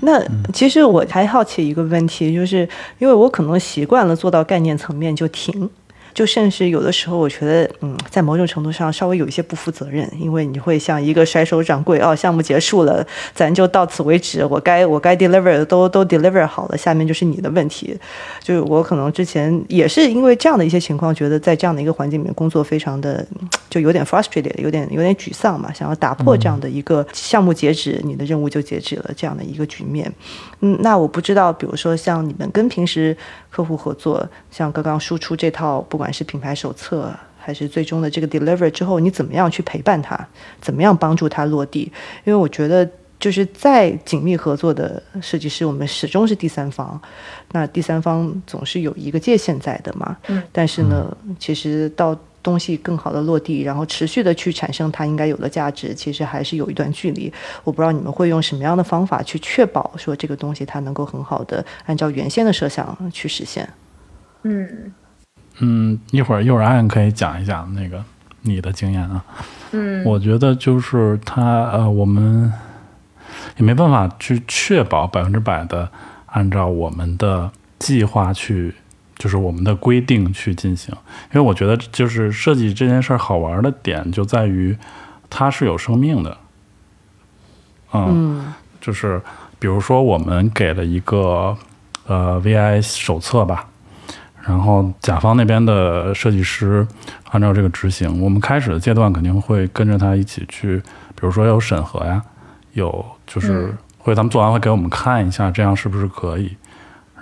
[0.00, 2.68] 那其实我还好奇一个问题，就是
[2.98, 5.68] 因为我可能习惯了做到概念层面就停。
[6.14, 17.98] 就甚至有的时候，我觉得，嗯，在某种程度上稍微有一些不负责任，因为你会像一个甩手掌柜，哦，项目结束了，咱就到此为止，我该我该 deliver 的都都 deliver 好了，下面就是你的问题。
[18.40, 23.26] 就是我可能之前也是因为这样的一些情况，觉得在这样的一个环境里面工作非常的
[23.68, 30.12] 就有点 frustrated，有点有点沮丧嘛，想要打破这样的一个项目截止，你的任务就截止了这样的一个局面。
[30.60, 33.16] 嗯，那我不知道，比如说像你们跟平时
[33.50, 40.18] 客户合作，像刚刚输出这套，不管是品牌手册还是最终的这个 deliver 之后，你怎么样去陪伴他，
[40.60, 41.90] 怎么样帮助他落地？
[42.24, 42.88] 因为我觉得。
[43.20, 47.00] 就是再紧密合作的设计师，我们始终是第三方。
[47.52, 50.14] 那第三方总是有一个界限在的嘛。
[50.26, 50.42] 嗯。
[50.52, 57.32] 但是呢，其实到东西更好的落地，然后持续的去产生它应该有的价值，其实还是有一段距离。
[57.64, 63.68] 我不知道你们会用什么样的方法去确保说这个东西它能够很好的按照原先的设想去实现。
[64.42, 64.92] 嗯
[65.58, 68.04] 嗯，一会儿一会儿安可以讲一讲那个
[68.42, 69.24] 你的经验啊。
[69.72, 72.52] 嗯，我觉得就是它呃，我们
[73.56, 75.88] 也没办法去确保百分之百的
[76.26, 78.74] 按照我们的计划去，
[79.24, 80.94] 就是我们的规定去进行。
[81.32, 84.76] 因为我觉得就是设计这件事儿好玩的点就在于
[85.30, 86.36] 它是有生命的。
[87.94, 89.18] 嗯，就是
[89.58, 91.56] 比如说我们给了一个
[92.06, 93.66] 呃 VI 手册吧。
[94.42, 96.86] 然后甲方那边的设计师
[97.30, 100.76] 按照这个执行，我们开始的阶段肯定会跟着他一起去，
[101.14, 102.22] 比如说有审核呀，
[102.74, 106.54] 有就是会他们做完会给我们看一下，这样是不是可以。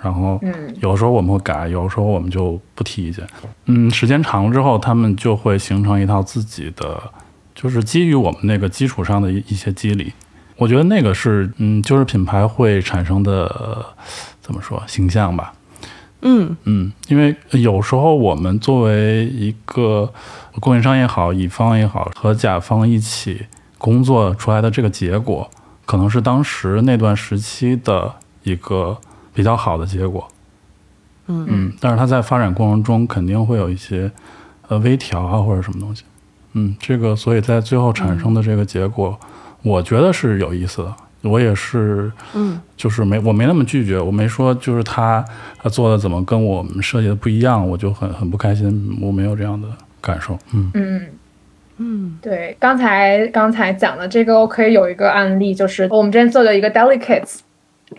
[0.03, 0.39] 然后
[0.81, 3.25] 有时候我们会改，有时候我们就不提意见。
[3.67, 7.01] 嗯，时间长了之后，他们就会形成一套自己的，
[7.55, 10.11] 就是基于我们那个基础上的一一些机理。
[10.57, 13.85] 我觉得那个是嗯，就是品牌会产生的
[14.41, 15.53] 怎么说形象吧。
[16.21, 20.13] 嗯嗯，因为有时候我们作为一个
[20.59, 23.45] 供应商也好，乙方也好，和甲方一起
[23.77, 25.49] 工作出来的这个结果，
[25.85, 28.13] 可能是当时那段时期的
[28.43, 28.97] 一个
[29.33, 30.27] 比较好的结果。
[31.27, 31.45] 嗯。
[31.49, 34.11] 嗯，但是它在发展过程中肯定会有一些
[34.67, 36.03] 呃微调啊或者什么东西。
[36.53, 39.19] 嗯，这个所以在最后产生的这个结果，
[39.63, 40.93] 我觉得是有意思的。
[41.23, 45.23] 我也是，嗯，就是没我没那么拒绝，我没说就是他
[45.57, 49.67] 他做的怎么跟我们设计的不一样，我就很很不开心，我没有这样的
[50.01, 50.69] 感受，嗯。
[50.73, 51.07] 嗯。
[51.77, 52.17] 嗯。
[52.21, 57.39] 对，刚才刚才讲的这个，我可以有一个案例，就是我们之前做的一个 Delicates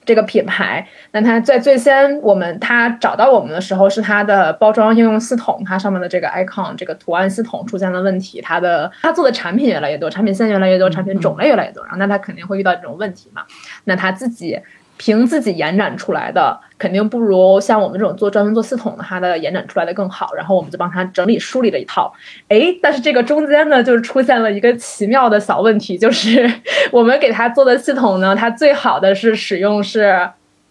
[0.05, 13.43] 这个品牌，那它在最先我们它找到我们的时候，是它的包装应用系统，它上面的这个 icon 这个图案系统出现了问题，它的它做的产品越来越多，产品线越来越多，产品种类越来越多，然后那它肯定会遇到这种问题嘛，
[13.85, 14.61] 那它自己。
[14.97, 20.33] 凭自己延展出来的，肯定不如像我们这种做专门做系统的，它的延展出来的更好。
[20.35, 22.15] 然后我们就帮他整理梳理了一套。
[22.49, 26.49] 哎，但是这个中间呢，就是出现了一个奇妙的小问题，就是
[26.93, 30.31] 我们给他做的系统呢，它最好的是使用是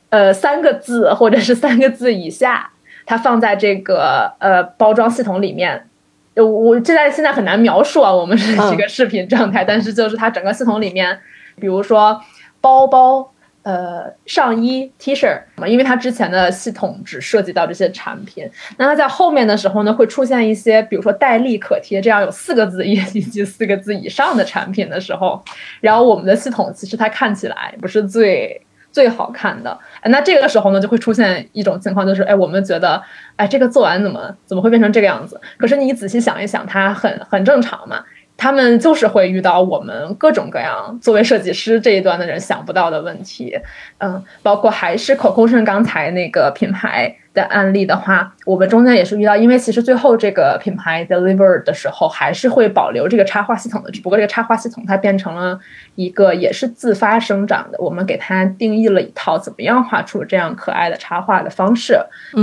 [0.10, 2.72] 呃三个字或者是三个字以下，
[3.06, 5.90] 它放在这个呃包装系统里面。
[6.36, 11.20] 我我现在现在很难描述啊，我们是这个视频状态，但是就是它整个系统里面，
[11.60, 12.22] 比如说
[12.62, 13.33] 包包。
[13.64, 25.41] 呃，上衣、T 恤嘛，因为它之前的系统只涉及到这些产品，那它在后面的时候呢，会出现一些，比如说戴立可贴这样有四个字 以及四个字以上的产品的时候，
[25.80, 28.61] 然后我们的系统其实它看起来不是最
[28.91, 33.01] 最好看的，那这个时候呢，就会出现一种情况，就是哎，我们觉得
[33.38, 35.39] 哎，这个做完怎么怎么会变成这个样子？
[35.57, 38.03] 可是你仔细想一想，它很很正常嘛。
[38.44, 43.58] 他们就是会遇到我们各种各样作为设计师这一端的人想不到的问题，
[44.00, 55.58] 嗯，包括还是 Coco 炫刚才那个品牌的案例的话，我们中间也是遇到，因为其实最后这个品牌 deliver 的时候还是会保留这个插画系统的，只不过这个插画系统它变成了
[55.96, 61.98] 一个也是自发生长的，我们给它定义了一套怎么样画出这样可爱的插画的方式，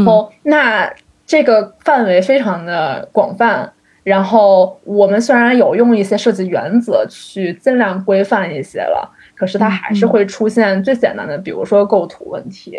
[0.07, 0.91] 哦，那
[1.27, 3.75] 这个范围非常的广泛。
[4.11, 12.77] 然后我们虽然有用一些设计原则去尽量规范一些了，可是它还是会出现最简单的，比如说构图问题，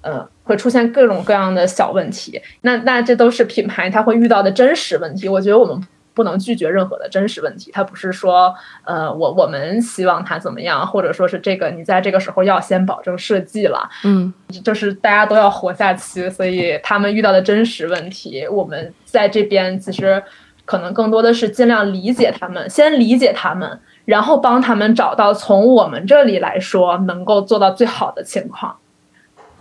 [0.00, 2.40] 嗯，会出现各种各样的小问题。
[2.62, 5.28] 那那这都是品牌它会遇到的真实问题。
[5.28, 7.70] 我觉得我们不能拒绝任何的真实问题。
[7.74, 8.54] 它不是说，
[8.84, 14.32] 呃，我我们希望它怎么样，或者说是这个你在这个时候要先保证设计了，嗯，
[14.64, 20.22] 就是大家都要活下去，所以他们遇到的真实问题，我们在这边其实。
[20.70, 23.68] 可能更多的是尽量理解他们，先理解他们，
[24.04, 28.76] 然后帮他们找到从我们这里来说能够做到最好的情况。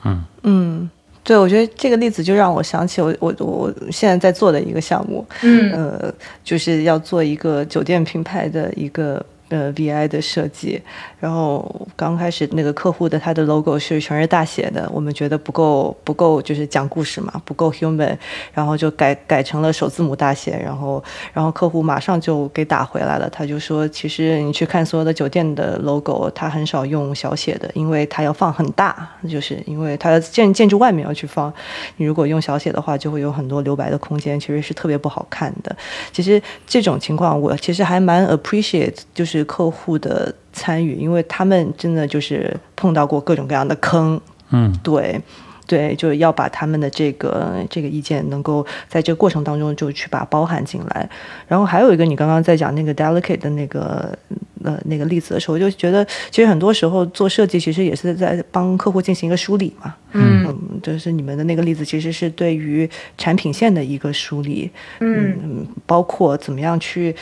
[0.05, 0.89] 嗯嗯，
[1.23, 9.25] 对，我觉得这个例子就让我想起我我我现在在做的一个项目，嗯呃，就是要做一个酒店品牌的一个。
[9.49, 10.79] 呃，VI 的设计，
[11.19, 18.15] 然后刚开始那个客户的他的 logo 是全是大写的，我们觉得不够不够，就是讲故事嘛，不够 human，
[18.53, 31.51] 然后就改改成了首字母大写，然后然后客户马上就给打回来了，他就说，其实你去看所有的酒店的 logo，他很少用小写的，因为他要放很大，就是因为他建建筑外面要去放，
[31.97, 35.75] 你如果用小写的话，就会有很多留白的空间，其实是特别不好看的。
[36.13, 39.38] 其实这种情况，我其实还蛮 appreciate，就是。
[39.43, 44.19] 客户的参与，因为他们真的就是碰到过各种各样的坑，
[44.51, 45.19] 嗯，对，
[45.67, 51.09] 对，就是要把他们的这个这个意见能够在这个过程当中就去把包含进来。
[51.47, 54.17] 然后还有一个，你刚刚在讲那个 delicate 的那个
[54.63, 67.15] 呃那个例子的时候，就觉得其实很多时候做设计其实也是在帮客户进行一个梳理嘛，嗯，就是你们的那个例子其实是对于产品线的一个梳理，嗯，包括怎么样去。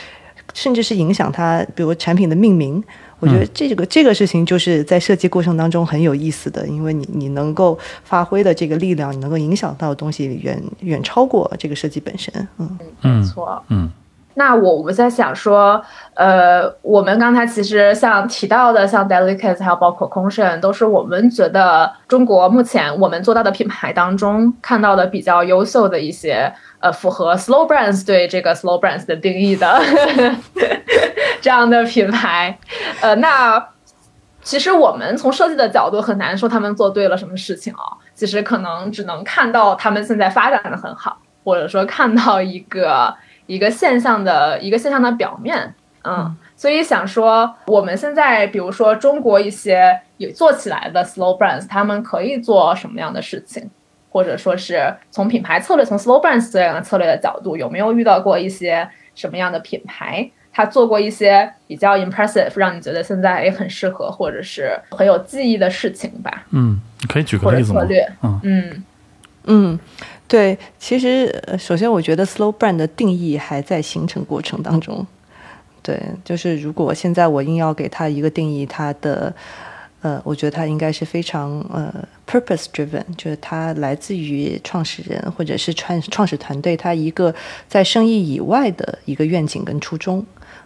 [0.54, 2.82] 甚至是影响它，比如产品的命名，
[3.20, 12.32] 我觉得这个这个事情就是在设计过程当中很有意思的，因为你你能够发挥的这个力量，你能够影响到的东西远远超过这个设计本身。
[12.58, 13.62] 嗯，没错。
[13.68, 13.90] 嗯，
[14.34, 15.80] 那我我在想说，
[16.14, 26.52] 呃，我们刚才其实像提到的，像 Delicate 还有包括 Conscious，都是我们觉得中国目前我们做到的品牌当中看到的比较优秀的一些。
[26.80, 29.80] 呃，符合 Slow Brands 对这个 Slow Brands 的定义的
[31.40, 32.58] 这样的品牌，
[33.00, 33.68] 呃，那
[34.42, 37.82] 其实我们从设计的角度很难说他们做对了什么事情啊。
[38.14, 43.14] 其实可能只能看到他们现在发展的很好，或者说看到一个
[43.46, 53.70] 一个现象的一个现象的表面，嗯，所以想说我们现在比如说中国一些有做起来的 Slow Brands，他们可以做什么样的事情？
[54.10, 66.46] 或者说是从品牌策略、从 slow brands 这样的策略的角度，有没有遇到过一些什么样的品牌，他做过一些比较 impressive，让你觉得现在也很适合，或者是很有记忆的事情吧？
[66.50, 67.82] 嗯，可以举个例子吗？
[67.82, 68.84] 策略，嗯嗯
[69.44, 69.80] 嗯，
[70.26, 75.06] 对，其实首先我觉得 slow brand 的定义还在形成过程当中。
[75.82, 79.34] 对，就是如果现在我硬要给他一个定义，他的。
[80.00, 81.92] 呃，我觉得它应该是非常呃
[82.26, 87.34] purpose driven，就是它来自于创始人或者是创创始团队，他一个
[87.66, 90.24] 在生意以外的一个愿景跟初衷。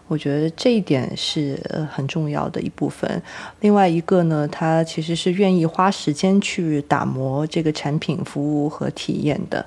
[0.09, 1.59] 我觉得这一点是
[1.91, 3.22] 很重要的一部分。
[3.61, 9.64] 另外一个呢，他其实是愿意花时间去打磨这个产品、服务和体验的，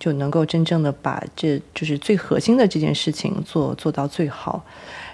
[0.00, 4.64] 就能够真正的把这就是最核心的这件事情做做到最好。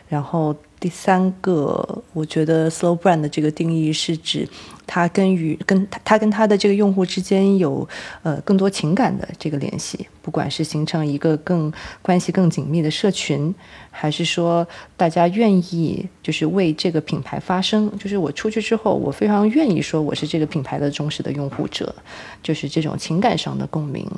[0.08, 4.48] 然后第三个，我觉得 slow brand 的这个定义是指
[4.92, 7.88] 他跟与跟他跟他的这个用户之间有
[8.22, 10.06] 呃更多情感的这个联系。
[10.20, 13.52] 不管是形成一个更关系更紧密的社群，
[13.90, 14.64] 还是说
[14.96, 21.92] 大家愿意就是为这个品牌发声，就是我出去之后，我非常愿意说我是这个品牌的忠实的用户者，
[22.40, 24.08] 就是这种情感上的共鸣。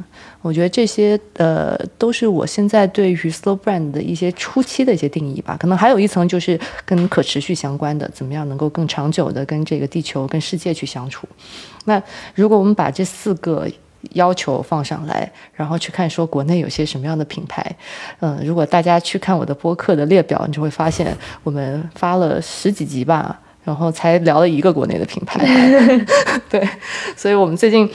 [0.43, 5.57] 我觉得这些呃都是我现在对于 slow brand 的一些初期的一些定义吧。
[5.59, 11.29] 可能还有一层就是跟可持续相关的，怎么样能够更长久的跟这个地球、跟世界去相处。
[11.85, 12.01] 那
[12.35, 13.69] 如果我们把这四个
[14.13, 17.77] 要求放上来，然后去看说国内有些什么样的品牌，
[18.21, 25.39] 嗯，如果大家去看我的播客的列表，你就会发现我们发了十几集吧，然后才聊了一个国内的品牌。
[26.49, 26.67] 对，
[27.17, 27.91] 所以我们最近。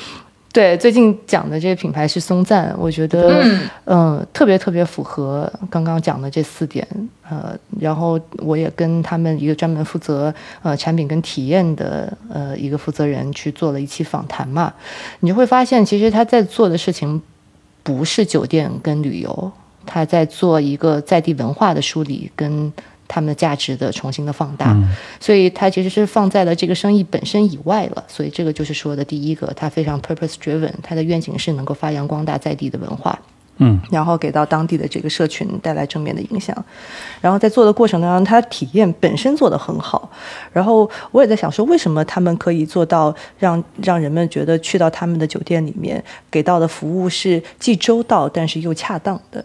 [0.51, 3.45] 对，最近讲的这个品牌是松赞，我觉得，
[3.85, 6.85] 嗯，特别特别符合刚刚讲的这四点，
[7.29, 10.33] 呃，然后我也跟他们一个专门负责
[10.63, 14.73] 呃产品跟体验的呃一个负责人去做了一期访谈嘛，
[15.19, 17.21] 你就会发现，其实他在做的事情
[17.83, 19.51] 不是酒店跟旅游，
[19.85, 22.73] 他在做一个在地文化的梳理跟。
[23.09, 24.77] 他们的价值的重新的放大，
[25.19, 28.03] 所以它其实是放在了这个生意本身以外了。
[28.07, 33.17] 所以这个就是说的第一个，它非常 purpose driven，它的愿景是能够发扬光大在地的文化，
[33.57, 36.55] 嗯，然后给到当地的这个社群带来正面的影响。
[37.19, 40.09] 然后在做的过程当中，它体验本身做得很好。
[40.53, 49.43] 然后我也在想说，为什么他们可以做到让让人们觉得去到他们的酒店里面给到的服务是既周到但是又恰当的？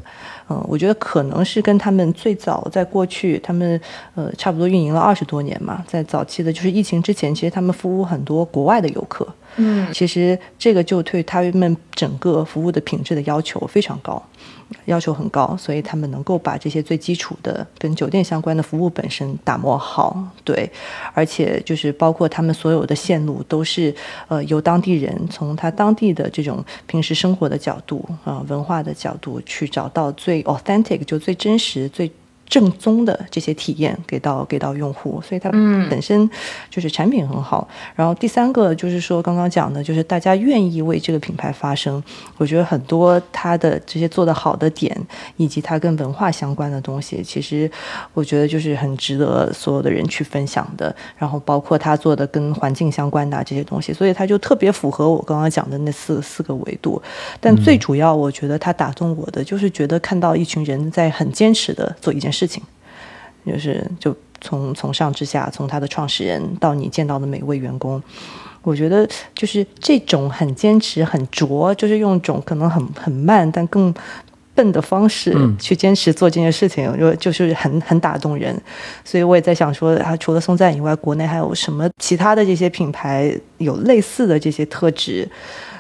[0.49, 3.81] 嗯，我觉得可能是跟他们最早在过去，他们
[4.15, 9.27] 呃差不多运营了二十多年嘛，在早期的就是疫情之前，其实他们服务很多国外的游客。
[9.57, 14.23] 嗯，其实这个就对他们整个服务的品质的要求非常高。
[14.87, 20.71] 要求很高，所以他们能够把这些最基础的跟酒店相关的服务本身打磨好，对，
[21.13, 23.95] 而且就是包括他们所有的线路都是
[24.29, 32.11] 呃由当地人从他当地的这种平时生活的角度啊文化的角度去找到最 authentic 就最真实最。
[32.47, 35.51] 正宗的这些体验给到给到用户，所以它
[35.89, 36.29] 本身
[36.71, 37.67] 就是产品很好。
[37.95, 42.03] 然后第三个就是说刚刚讲的，就是大家愿意为这个品牌发声。
[42.37, 44.95] 我觉得很多它的这些做的好的点，
[45.37, 47.71] 以及它跟文化相关的东西，其实
[48.13, 50.95] 我觉得就是很值得所有的人去分享的。
[51.17, 57.01] 然后包括他做的跟环境相关的这些东西，所以它就特别符合我刚刚讲的那四四个维度。
[57.41, 62.34] 但最主要，我觉得它打动我的就是觉得看到一群人在很坚持的做一件。
[62.35, 62.63] 事情，
[63.47, 68.03] 就是就从从上至下，从他的创始人到你见到的每位员工，
[68.63, 73.95] 我觉得就是这种很坚持、很拙，就是用一种可能很很慢但更
[74.55, 78.55] 笨的方式去坚持做这件事情，就就是很很打动人。
[79.05, 85.29] 所以我也在想说，啊，除了松赞以外，国内还有什么其他的这些品牌有类似的这些特质？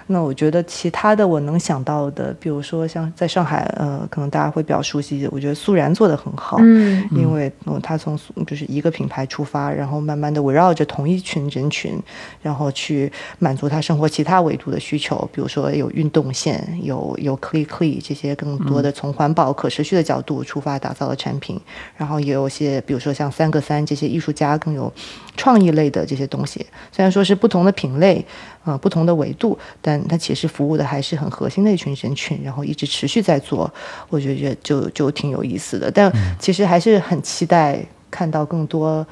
[0.06, 5.26] 那我觉得其他的我能想到的，比如说像在上海，呃，可能大家会比较熟悉。
[5.30, 7.50] 我觉得素然做的很好，嗯，因为
[7.82, 11.98] 他从就是一个品牌出发，然后慢慢的围绕着同一群人群，
[12.42, 21.60] 然后去满足他生活其他维度的需求，比如说有运动线，有有 clean clean 这些更多的从环保可持续的角度出发打造的产品，
[21.96, 24.92] 然后也有些比如说像三个三这些艺术家更有
[25.36, 28.24] 创意类的这些东西，虽然说是不同的品类。
[28.64, 33.70] 啊，不同的维度，但它其实服务的还是很核心的一群人群，然后一直持续在做，
[34.08, 35.90] 我觉得就就挺有意思的。
[35.90, 37.78] 但其实还是很期待
[38.10, 39.06] 看到更多，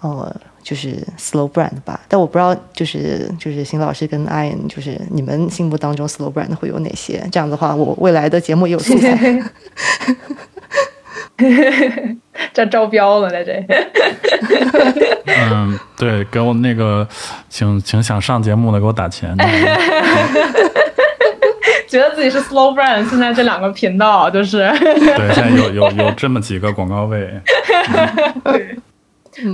[0.00, 2.00] 呃，就是 slow brand 吧。
[2.08, 7.24] 但我不知道，就是就是邢老师跟 Ian，就是你们心目当中 slow brand 会有哪些？
[7.30, 9.40] 这样的话，我未来的节目也有素材。
[12.52, 13.52] 这招标了，在这。
[15.26, 17.06] 嗯，对，给我那个，
[17.48, 19.36] 请请想上节目的给我打钱。
[21.88, 24.68] 觉得自己是 slow brand，现在这两个频道就是。
[24.78, 27.30] 对，现在有有有这么几个广告位。
[28.44, 28.76] 对，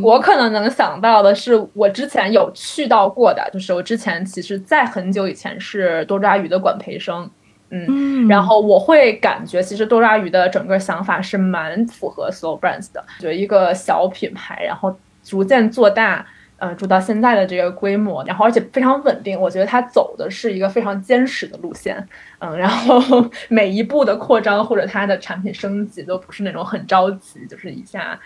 [0.01, 7.31] 我可能能想到的是，我之前有去到过的，就是我之前其实在很久以前是多抓鱼的管培生。
[7.75, 16.27] 嗯，然后我会感觉，其实多抓鱼的整个想法是蛮符合 Slow Brands 的，觉得一个小品牌，然后逐渐做大，
[16.59, 19.41] 呃，做到现在的这个规模，然后而且非常稳定。
[19.41, 22.07] 我觉得它走的是一个非常坚实的路线，
[22.41, 23.01] 嗯， 然后
[23.49, 28.21] 每一步的扩张或者它的产品升级都不是那种很着急，就是一下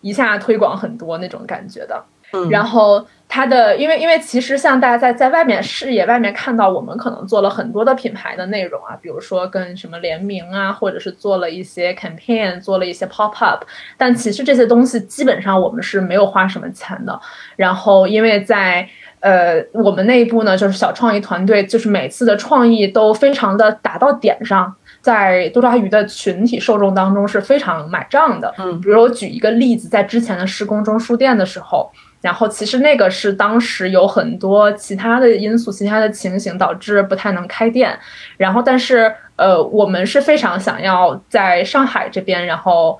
[0.00, 2.04] 一下推广很多那种感觉的。
[2.48, 13.64] 然后它的，因为因为其实像大家在在外面视野外面看到，我们可能做了很多的品牌的内容啊，比如说跟什么联名啊，或者是做了一些 campaign，做了一些 pop up，
[13.96, 17.18] 但其实这些东西基本上我们是没有花什么钱的。
[17.56, 18.86] 然后因为在
[19.20, 24.74] 呃我们内部呢，就是小创意团队，就是每次的创意都非常的打到点上。
[25.00, 28.54] 在多抓鱼的群体受众当中是非常买账的。
[28.58, 31.90] 嗯，比如我举一个例子，在之前的施工中书店的时候，
[32.22, 37.98] 然后其实那个是当时有很多其他的因素、其他的情形导致不太能开店，
[38.38, 42.98] 然后但是呃，我们是非常想要在上海这边，然后。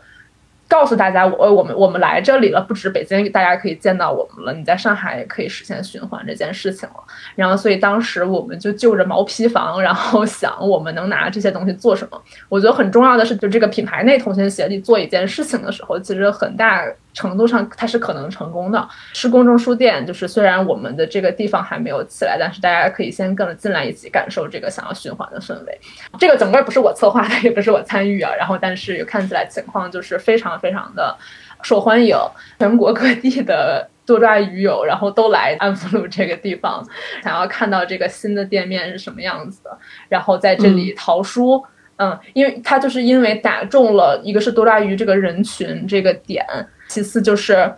[0.68, 4.54] 告诉大家，我我们我们来这里了，不止北京，大家可以见到我们了。
[4.54, 6.94] 你在上海也可以实现循环这件事情了。
[7.34, 12.18] 然后，所以当时我们就就着毛坯房，然后想我们能拿这些东西做什么。
[12.48, 16.82] 我觉得很重要的是，就这个品牌内同心协力做一件事情的时候，其实很大。
[17.12, 18.88] 程度上它是可能成功的。
[19.12, 25.80] 是公众书店，就是虽然我们的这个地方还没有起来，但是大家可以先跟着进来一起感受这个想要循环的氛围。
[26.18, 28.32] 这个整个不是我策划的，也不是我参与啊。
[28.34, 31.16] 然后，但是看起来情况就是非常非常的
[31.62, 32.16] 受欢迎，
[32.58, 36.84] 全国各地的多抓鱼友，然后都来安福路这个地方，
[37.22, 41.62] 想要看到这个新的店面是什么样子的，然后在这里淘书。
[41.96, 46.44] 嗯，因为它就是因为打中了一个是多抓鱼这个人群这个点。
[46.92, 47.72] 其次就是，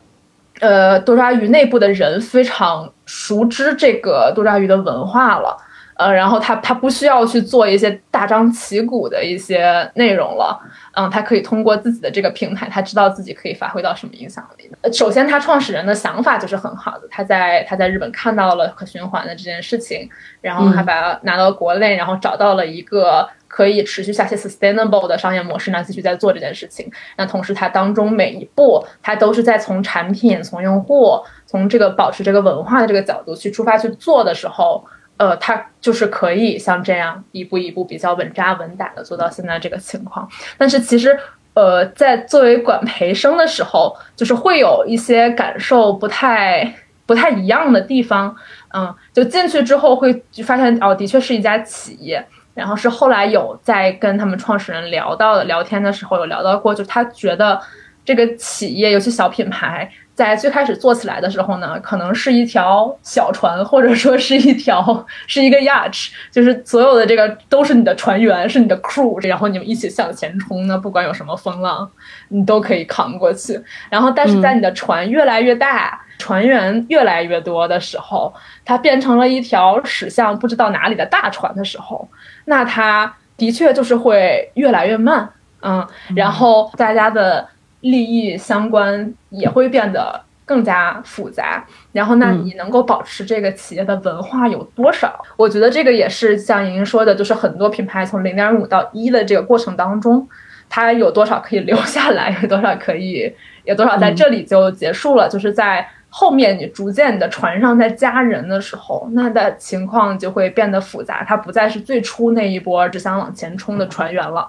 [0.59, 5.57] 呃，多抓鱼内部的人非常熟知这个多抓鱼的文化了，
[5.97, 10.61] 呃，然后他他不需要去做一些大张旗鼓的一些内容了，
[10.97, 14.69] 嗯，他可以通过自己的这个平台，他知道自己可以发挥到什么影响力。
[14.93, 20.11] 首先，他创始人的想法就是很好的，他在他在日本看到了可循环的这件事情，
[20.41, 23.29] 然后他把它拿到国内，然后找到了一个。
[23.55, 26.91] 可以持续下去 sustainable 的商业模式呢，继续在做这件事情。
[27.17, 34.85] 那同时，它当中每一步，它都是在从产品、从用户、从这个保持这个文化的这个角度去出发去做的时候，
[35.19, 40.29] 呃，它就是可以像这样一步一步比较稳扎稳打的做到现在这个情况。
[40.59, 41.17] 但是其实，
[41.55, 46.75] 呃，在作为管培生的时候，就是会有一些感受不太
[47.07, 48.35] 不太一样的地方。
[48.75, 52.27] 嗯，就进去之后会就发现，哦，的确是一家企业。
[52.55, 57.61] 然后是后来有在跟他们创始人聊到的聊天的时候有聊到过，就他觉得
[58.05, 71.91] 这个企业尤其小品牌在最开始做起来的时候呢，可能是一条小船，或者说是一条是一个 yacht，就是所有的这个都是你的船员，是你的 crew，然后你们一起向前冲呢，不管有什么风浪，
[72.29, 73.61] 你都可以扛过去。
[73.91, 78.33] 然后但是在你的船越来越大，船员越来越多的时候，
[78.65, 82.09] 它变成了一条驶向不知道哪里的大船的时候。
[82.47, 85.29] 那它的确就是会越来越慢，
[85.63, 87.49] 嗯，然后大家的
[87.81, 91.67] 利益相关也会变得更加复杂。
[91.93, 95.25] 然后，那你能够保持这个企业的文化有多少？
[95.37, 100.29] 我觉得这个也是像莹莹说的，就是很多品牌从零点五到一的这个过程当中，
[100.69, 103.35] 它有多少可以留下来，有多少可以，
[103.65, 105.89] 有多少在这里就结束了，就是在。
[106.17, 114.49] 后面你逐渐你的船上在加人的时候，那的情况就会变得复杂，它不再是最初那一波只想往前冲的船员了。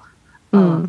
[0.52, 0.88] 嗯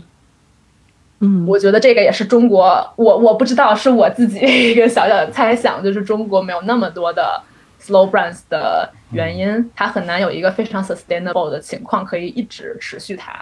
[1.21, 7.41] 嗯，我觉得这个也是中国，我我不知道是我自己一个小小的猜想，就是中国没有那么多的
[7.81, 13.33] slow brands 的原因，它很难有一个非常 sustainable 的情况可以一直持续它。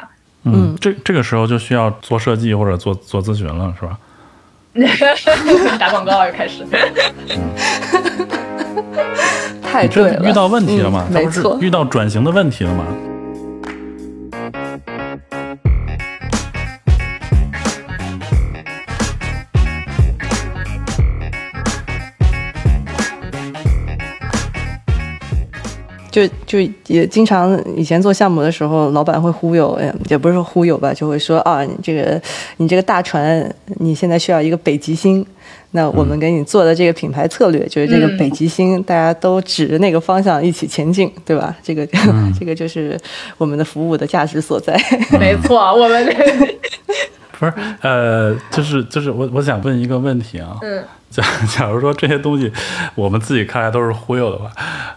[0.45, 3.99] 嗯，这这个时候就需要做设计或者做做咨询了，是吧？
[5.79, 6.67] 打广告又开始，
[9.63, 10.29] 太对了。
[10.29, 11.07] 遇到问题了吗？
[11.11, 12.85] 没错，遇到转型的问题了吗？
[26.15, 29.77] 就就也经常以前做项目的时候，老板会忽悠，
[30.09, 32.23] 也不是说忽悠吧，就会说啊，你这个
[32.59, 35.27] 你这个大船，你现在需要一个北极星，
[35.73, 41.53] 那我们给你做的这个品牌策略就是这个北极星，大家都指着那个方向一起前进，对吧？
[41.65, 41.85] 这个
[42.39, 42.97] 这个就是
[43.37, 44.81] 我们的服务的价值所在。
[45.19, 46.07] 没错，我们
[47.39, 50.57] 不是呃，就是就是我我想问一个问题啊。
[50.63, 50.85] 嗯。
[51.11, 52.53] 假 假如说这些东西
[52.97, 54.51] 我们自己看来都是忽悠的话，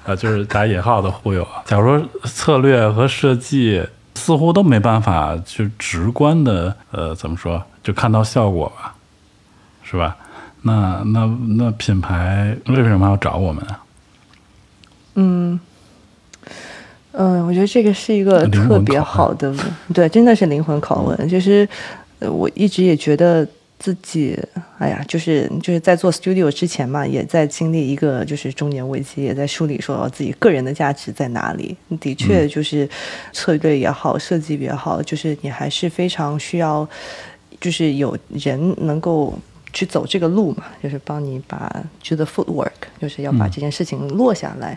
[0.04, 1.62] 啊，就是打引号的忽悠啊。
[1.66, 3.86] 假如说策略和设计
[4.16, 8.96] 似乎都没办法去直观的，呃，怎么说，就看到效果吧，
[9.84, 10.18] 是吧？
[10.64, 11.26] 那那
[11.56, 13.80] 那品牌为什么要找我们啊？
[15.14, 15.60] 嗯
[17.12, 19.54] 嗯，我觉得这个是一个特别好的，
[19.94, 21.30] 对，真的是灵魂拷问。
[21.30, 21.68] 就是
[22.20, 23.48] 我一直也觉得。
[23.80, 24.36] 自己，
[24.80, 31.78] 哎呀，就是就是在做 studio 之前嘛，也在经历一个就是中年危机，也在梳理说自己个人的价值在哪里。
[32.00, 32.90] 的确，就是
[33.34, 36.90] 策略也好，设计也好，就是你还是非常需要，
[37.62, 39.38] 就是有人能够
[39.72, 41.72] 去走这个路嘛，就是帮你把
[42.04, 44.76] do the footwork，就是要把这件事情落下来。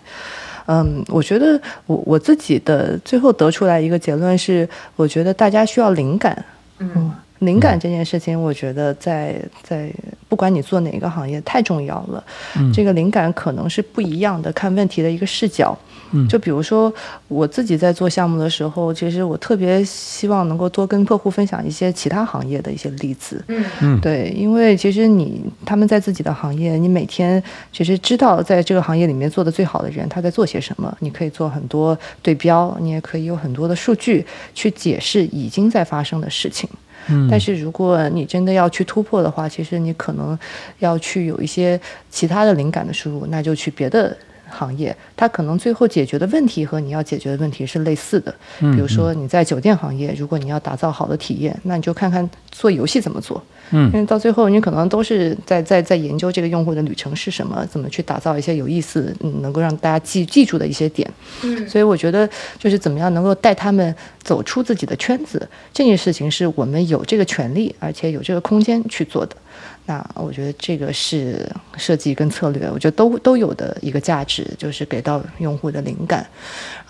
[0.66, 6.44] 嗯，我觉得我我自己的最后得出来一个结论是，我觉得大家需要灵感。
[6.80, 9.92] 嗯，灵感这件事情，我觉得在在
[10.28, 12.24] 不管你做哪个行业，太重要了。
[12.56, 15.76] 嗯这个灵感可能是不一样的看问题的一个视角。
[16.12, 16.92] 嗯就比如说
[17.28, 23.42] 我自己在做项目的时候，其实我特别希望能够多跟客户分享一些其他行业的一些例子。
[23.46, 27.40] 嗯嗯对，因为其实你他们在自己的行业，你每天
[27.72, 36.68] 其实知道在这个行业里面做的最好的人他在做些什么，你可以做很多对标，你也可以有很多的数据去解释已经在发生的事情。
[37.30, 40.38] 但是如果你真的要去突破的话，其实你可能
[40.78, 41.80] 要去有一些
[42.10, 44.16] 其他的灵感的输入，那就去别的
[44.50, 48.34] 行业，它可能最后解决的问题和你要解决的问题是类似的。
[48.60, 53.42] 嗯比如说你在酒店行业，如果你要打造好的体验，那你就看看做游戏怎么做。
[53.72, 61.08] 嗯因为到最后你可能都是在在在研究这个用户的旅程是什么，怎么去打造一些有意思、嗯、能够让大家记记住的一些点。
[61.44, 62.28] 嗯所以我觉得
[62.58, 69.36] 就是怎么样能够带他们走出自己的圈子，这件事情是我们有这个权利，而且有这个空间去做的。
[69.90, 71.44] 那我觉得这个是
[71.76, 76.24] 设计跟策略，我觉得都都有的一个价值，就是给到用户的灵感。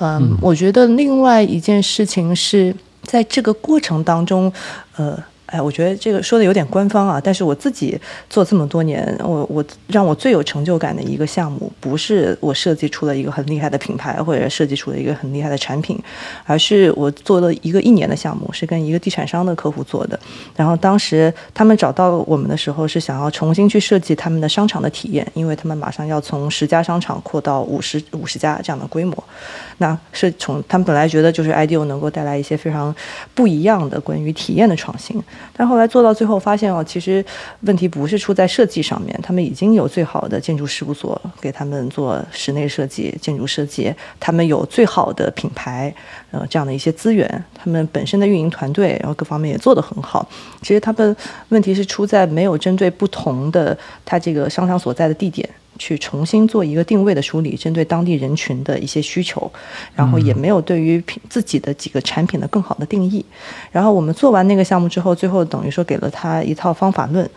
[0.00, 4.52] 嗯，我觉得另外一件事情是在这个过程当中，
[4.96, 5.18] 呃。
[5.50, 7.98] 哎，我觉得这个说的有点官方啊，但是我自己
[8.28, 15.98] 做这么多年，我我让我最有成就感的一个项目，不是我设计出了一个很厉害的品牌，或者设计出了一个很厉害的产品，
[16.44, 20.18] 而是我做了一个一年的项目，是跟一个地产商的客户做的。
[20.54, 29.16] 然后当时他们找到我们的时候，是想要重新去设计他们的商场的体验，因为他们马上要从十家商场扩到五十五十家这样的规模。
[29.78, 32.94] 那是从他们本来觉得就是 IDEO 能够带来一些非常
[33.34, 35.20] 不一样的关于体验的创新，
[35.52, 37.24] 但后来做到最后发现哦，其实
[37.60, 45.94] 问题不是出在设计上面，他们已经有最好的建筑事务所给他们做室内设计、建筑设计，他们有最好的品牌，
[46.30, 50.26] 呃，这样的一些资源，他们本身的运营团队，然后各方面也做得很好。
[50.62, 51.16] 其实他们
[51.50, 55.48] 问题是出在没有针对不同的他这个商场所在的地点。
[55.80, 59.50] 去重新做一个定位的梳理，针对当地人群的一些需求，
[59.94, 63.24] 然后也没有对于品自己的几个产品的更好的定义。
[63.72, 67.28] 然后我们做完那个项目之后，最后等于说给了他一套方法论。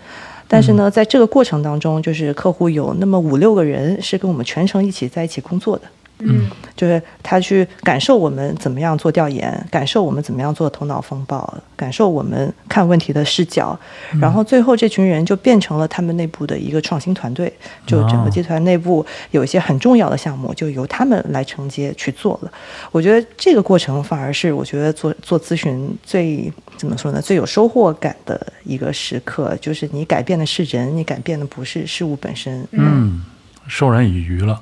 [0.45, 5.83] 但是呢，在这个过程当中，就是客户有那么五六个人是跟我们全程一起在一起工作的。
[6.25, 13.79] 嗯就是他去感受我们怎么样做调研，感受我们怎么样做头脑风暴，感受我们看问题的视角，
[14.19, 17.53] 然后最后这群人就变成了他们内部的一个创新团队，
[17.85, 22.51] 就整个集团内部有一些很重要的项目就由他们来承接去做了。
[22.91, 32.67] 我觉得这个过程反而是我觉得做做咨询最怎么说呢，最有收获感的一个时刻，就是你改变的是人，你改变的不是事物本身。
[32.71, 33.23] 嗯，
[33.67, 34.59] 授人以鱼了。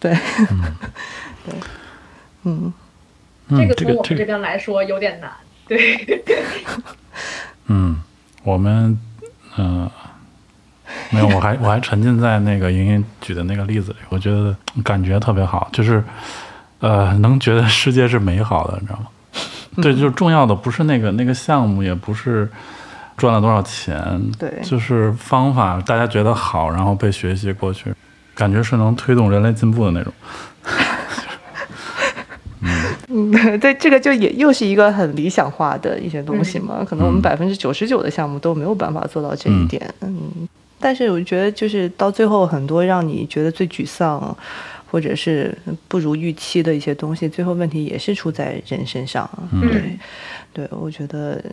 [0.00, 0.12] 对，
[0.50, 0.76] 嗯
[1.44, 1.54] 对，
[2.44, 2.72] 嗯。
[3.52, 5.30] 嗯，这个这个这个，从我们这边来说有点难。
[5.66, 6.24] 对，
[7.66, 8.00] 嗯，
[8.42, 8.98] 我们
[9.56, 9.92] 嗯、呃
[11.10, 16.02] 没有，我还我还沉浸在那个莹莹举的那个例子里，我觉得感觉特别好，就是
[16.78, 19.06] 呃，能觉得世界是美好的，你知道吗？
[19.82, 22.48] 对，就是重要的不是那个那个项目，也不是
[23.16, 27.92] 赚了多少钱，对就是方法大家觉得好，然后被学习过去，
[28.40, 30.10] 感觉是能推动人类进步的那种。
[33.08, 33.30] 嗯，
[33.60, 36.82] 对，这个就也又是一个很理想化的一些东西嘛。
[36.82, 39.92] 可能我们百分之九十九的项目都没有办法做到这一点。
[40.00, 44.34] 嗯，但是我觉得就是到最后，很多让你觉得最沮丧，
[44.90, 45.54] 或者是
[45.86, 49.28] 不如预期的一些东西，最后问题也是出在人身上。
[49.60, 49.98] 对，
[50.54, 51.44] 对，我觉得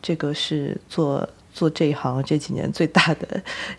[0.00, 1.28] 这个是做
[1.60, 3.28] 做这一行这几年最大的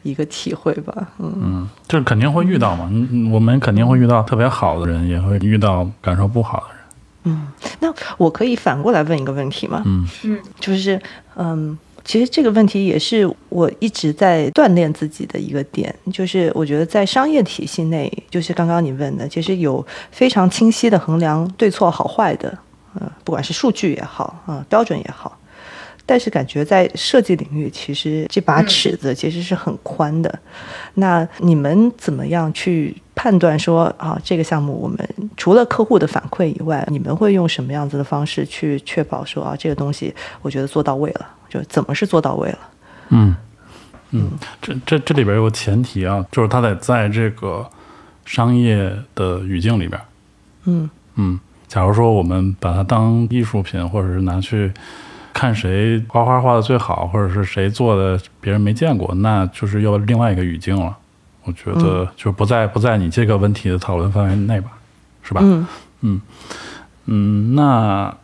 [0.03, 1.07] 一个体会吧。
[1.17, 1.33] 嗯。
[1.41, 6.77] 嗯，这肯定会遇到嘛，嗯嗯我们肯定会遇到特别好的人，也会遇到感受不好的人。
[7.23, 7.47] 嗯
[7.79, 9.81] 那我可以反过来问一个问题吗？
[9.85, 11.01] 嗯嗯就是
[11.35, 22.55] 嗯，其实这个问题也是我一直在锻炼自己的一个点，就是我觉得在商业体系内，就是刚刚你问的，其实有非常清晰的衡量对错好坏的，
[22.93, 25.35] 呃，不管是数据也好，啊、标准也好。
[26.05, 30.39] 但是感觉在设计领域，其实这把尺子其实是很宽的。
[30.95, 34.97] 那你们怎么样去判断说啊，这个项目我们
[35.37, 41.27] 除了客户的反馈以外，你们会用什么样子的方式去确保说啊，这个东西我觉得做到位了？
[41.49, 42.59] 就怎么是做到位了？
[43.09, 43.35] 嗯
[44.11, 44.31] 嗯，
[44.61, 47.69] 这这这里边有个前提啊，就是它得在这个
[48.25, 50.01] 商业的语境里边。
[50.65, 54.71] 嗯嗯，假如说我们把它当艺术品，或者是拿去
[55.33, 60.97] 看谁画画画的最好，或者是谁做的别人没见过，那就是又另外一个语境了。
[61.43, 64.71] 我觉得就不在不在你这个问题的讨论范围内吧，
[65.23, 65.41] 是吧？
[65.43, 65.67] 嗯
[66.01, 66.21] 嗯
[67.05, 68.15] 嗯，那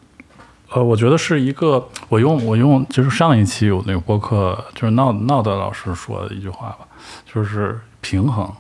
[0.70, 6.80] 呃，我觉得是一个，我用我用就是上一期有那个播客，就是闹闹的老师说的一句话吧，
[7.26, 8.52] 就是平衡。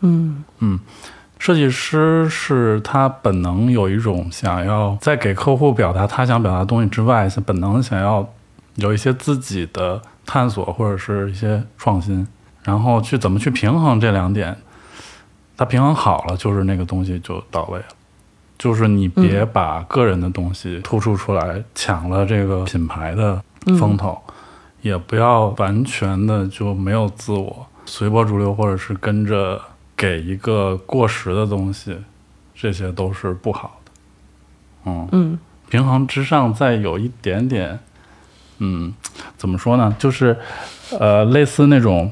[0.00, 0.78] 嗯嗯，
[1.44, 8.26] 设计师是他本能有一种想要在给客户表达他想表达的东西之外，是本能想要
[8.76, 12.26] 有一些自己的探索或者是一些创新，
[12.62, 14.56] 然后去怎么去平衡这两点，
[15.54, 17.84] 他平衡好了，就是那个东西就到位了。
[18.56, 23.38] 就是你别把个人的东西突出出来，抢了这个品牌的
[23.78, 24.18] 风头，
[24.80, 29.60] 也不要完全的就没有自我，随波逐流，或者是跟着
[29.96, 31.96] 给一个过时的东西，
[32.54, 33.92] 这些都是不好的。
[34.86, 35.38] 嗯嗯
[35.68, 37.78] 平衡之上再有一点点，
[38.58, 38.92] 嗯，
[39.36, 39.94] 怎么说呢？
[39.98, 40.36] 就是
[40.98, 42.10] 呃，类似那种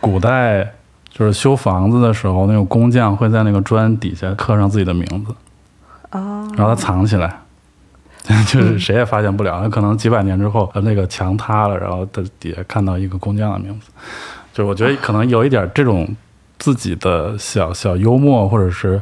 [0.00, 0.74] 古代
[1.08, 5.34] 就是修房子的时候，那种工匠会在那个砖底下刻上自己的名字。
[6.10, 7.40] 啊，然后他藏起来，
[8.48, 9.60] 就是谁也发现不了。
[9.62, 13.90] 那可能几百年之后，呃那个墙塌了，然后他底下看到一个工匠的名字。
[14.52, 16.08] 就是我觉得可能有一点这种
[16.58, 19.00] 自己的小小幽默，或者是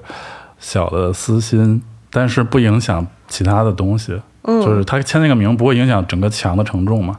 [0.58, 4.20] 小的私心，但是不影响其他的东西。
[4.48, 7.18] 嗯就是他签那个名不会影响整个墙的承重嘛？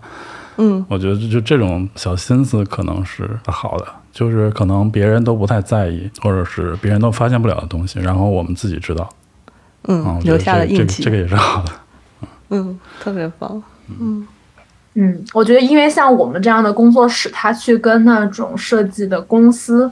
[0.55, 9.03] 嗯我觉得就这种小心思可能是好的，就是可能别人都不太在意，或者是别人都发现不了的东西，然后我们自己知道。
[9.83, 11.71] 啊，嗯留下了这这个印记，这个也是好的。
[12.49, 13.61] 嗯，特别棒，
[13.99, 14.25] 嗯，
[14.93, 19.91] 嗯我觉得因为像我们这样的工作室，他去跟那种设计的公司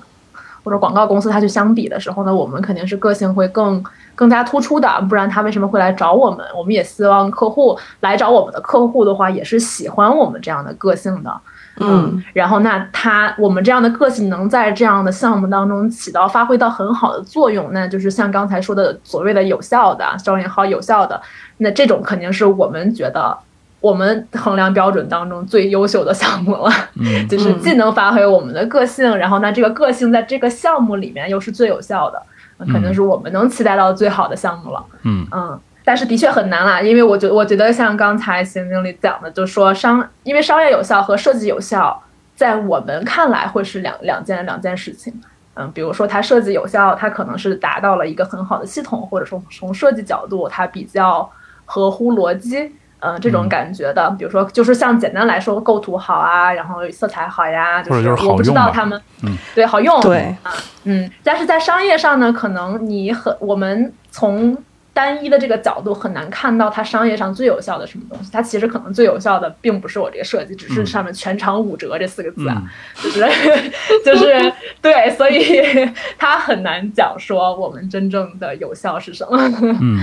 [0.65, 3.81] 或者广告公司它去相比的时候呢，我们肯定是个性会更
[4.15, 6.45] 更加突出的，不然他为什么会来找我们？
[6.57, 11.31] 我们也希望客户来找我们的客户的话，也是喜欢我们这样的个性的。
[11.77, 21.21] 嗯然后那他我们这样的个性能在这样的项目当中起到发挥到很好的作用，那就是像刚才说的所谓的有效的双引号有效的，
[21.57, 23.37] 那这种肯定是我们觉得
[23.85, 32.19] 我们衡量标准当中最优秀的项目了，嗯 就是既能发挥我们的个性，然后呢这个个性在这个项目里面又是最有效的，
[32.57, 34.83] 那肯定是我们能期待到最好的项目了。
[35.03, 42.01] 嗯嗯，但是的确很难啦，因为我觉我觉得像刚才邢经理讲的，就说商，因为商业有效和设计有效，
[42.35, 45.13] 在我们看来会是两两件两件事情。
[45.53, 51.29] 嗯，比如说它设计有效，它可能是达到了一个很好的系统，或者说从设计角度它比较
[51.65, 52.71] 合乎逻辑，
[53.05, 53.49] 嗯、这种嗯。
[53.49, 54.09] 感觉的。
[54.17, 60.35] 比如说，就是像简单来说，构图好啊，然后色彩好呀，就是我不知道他们，嗯，对，好用，对。
[60.43, 60.51] 啊，
[60.83, 64.57] 嗯，但是在商业上呢，可能你很我们从
[64.93, 68.29] 单一的这个角度很难看到它商业上最有效的什么东西。
[68.31, 70.85] 它其实可能最有效的并不是我这个设计，只是嗯。
[70.85, 72.69] 上面全场五折这四个字啊，嗯。
[73.03, 73.71] 就是
[74.05, 79.37] 就是对，所以 它很难讲说我们真正的有效是什么。
[79.81, 79.99] 嗯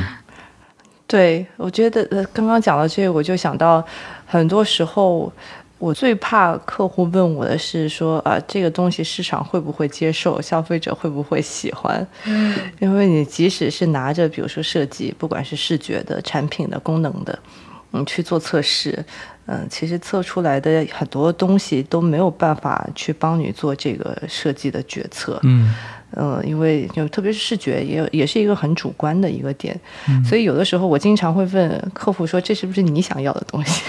[1.12, 3.84] 对，我觉得呃，刚刚讲到这个，我就想到，
[4.24, 5.30] 很多时候
[5.76, 12.06] 我最怕客户问我的是说啊，这个东西市场会不会接受，消费者会不会喜欢？
[12.24, 17.38] 嗯因为你即使是拿着，比如说设计，不管是视觉的、产品的、功能的，
[17.92, 19.04] 嗯，去做测试，
[19.44, 25.38] 嗯，其实测出来的很多东西都没有办法去帮你做这个设计的决策。
[25.42, 25.74] 嗯
[26.16, 29.78] 嗯，因为就特别是视觉，也有也是一个很主观的一个点，
[30.24, 33.82] 所以有的时候我经常会问客户说：“这是不是你想要的东西？”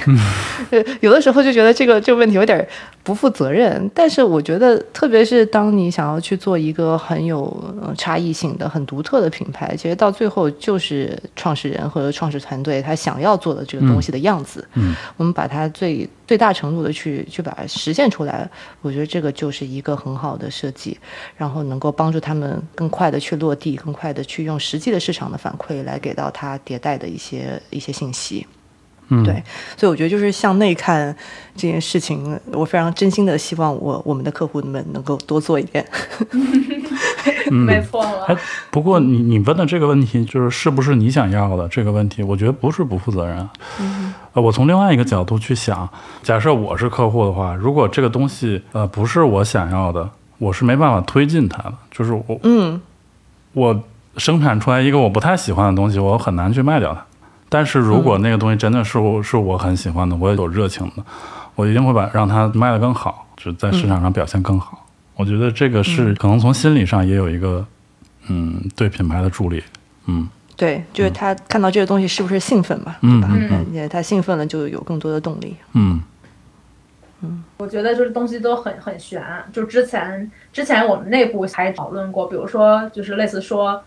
[0.71, 2.65] 呃有的时候就觉得这个这个问题有点
[3.03, 7.45] 不负责任，但是我觉得，特别是当你想要去做一个很有
[7.81, 14.65] 呃差异性的、很独特的品牌，其实到最后就是创始人和创始团队他想要做的这个东西的样子。
[14.75, 18.49] 嗯我们把它最最大程度的去去把它实现出来，
[18.81, 20.97] 我觉得这个就是一个很好的设计，
[21.35, 28.45] 然后能够帮助他们更快的去落地，更快的去用实际的市场的反馈来给到他迭代的一些一些信息。
[29.09, 29.43] 嗯，对，
[29.75, 31.13] 所以我觉得就是向内看
[31.57, 35.85] 这件事情，我非常真心的希望我我们的客户们能够多做一点。
[37.51, 38.37] 没错了哎。
[38.71, 43.51] 不过你你问的这个问题，就是是不是你想要的这个问题，我觉得不是不负责任啊。
[44.31, 45.87] 呃，我从另外一个角度去想，
[46.23, 50.09] 假设我是客户的话，如果这个东西呃不是我想要的，
[50.43, 51.73] 我是没办法推进它的。
[51.89, 52.79] 就是我嗯
[53.53, 53.83] 我
[54.17, 57.03] 生产出来一个我不太喜欢的东西，我很难去卖掉它。
[57.49, 61.03] 但是如果那个东西真的是我是我很喜欢的，我也有热情的，
[61.55, 64.85] 我一定会把让它卖得更好，就在市场上表现更好。
[65.15, 67.65] 我觉得这个是可能从心理上也有一个
[68.27, 69.63] 嗯对品牌的助力。
[70.07, 73.87] 嗯对，就是他看到这个东西是不是兴奋嘛，对吧？
[73.89, 75.55] 他兴奋了就有更多的动力。
[75.73, 75.99] 嗯
[77.57, 79.21] 我觉得就是东西都很很悬，
[79.51, 83.81] 就之前之前我们内部还讨论过，比如说就是类似说，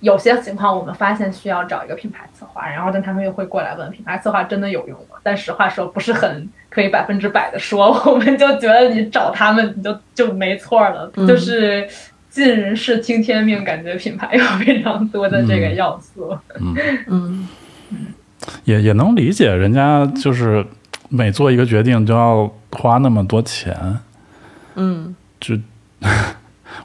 [0.00, 5.16] 有些情况我们发现需要找一个品牌策划，然后但他们又会过来问品牌策划真的有用吗？
[5.22, 11.26] 但实话说不是很可以 百分之百的说，我们就觉得你找他们你就就没错了，嗯。
[11.26, 11.88] 就是
[12.30, 16.36] 尽人事听天命，感觉品牌有非常多的这个要素。
[17.08, 17.48] 嗯。
[18.64, 20.64] 也也能理解，人家就是
[21.08, 23.98] 每做一个决定都要花那么多钱，
[24.74, 25.14] 嗯。
[25.40, 25.56] 就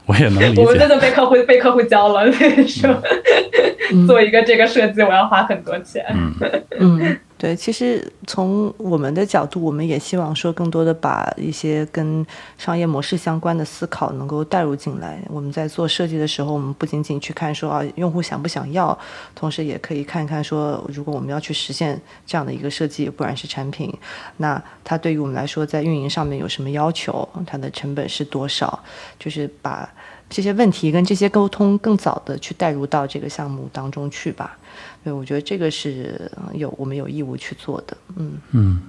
[0.06, 0.62] 我也能理解。
[0.62, 0.88] 我们真。
[0.88, 2.30] 的被客户被客户教了，
[2.66, 3.02] 说
[4.06, 6.04] 做一个这个设计我要花很多钱。
[6.10, 6.34] 嗯。
[6.78, 12.26] 嗯，对，其实从我们的角度，我们也希望说更多的把一些跟
[12.56, 15.20] 商业模式相关的思考能够带入进来。
[15.28, 18.98] 我们在做设计的时候，我们不仅仅去看说啊用户想不想要，
[19.34, 23.92] 同时也可以看看说，如果我们要去实现这样的一个设计，不管是产品，
[24.38, 28.82] 那它对于我们来说在运营上面有什么要求，它的成本是多少，
[29.18, 29.86] 就是把。
[30.28, 34.58] 这些问题跟这些沟通更早的去带入到这个项目当中去吧，
[35.06, 38.40] 对，我觉得这个是有我们有义务去做的，嗯。
[38.50, 38.82] 嗯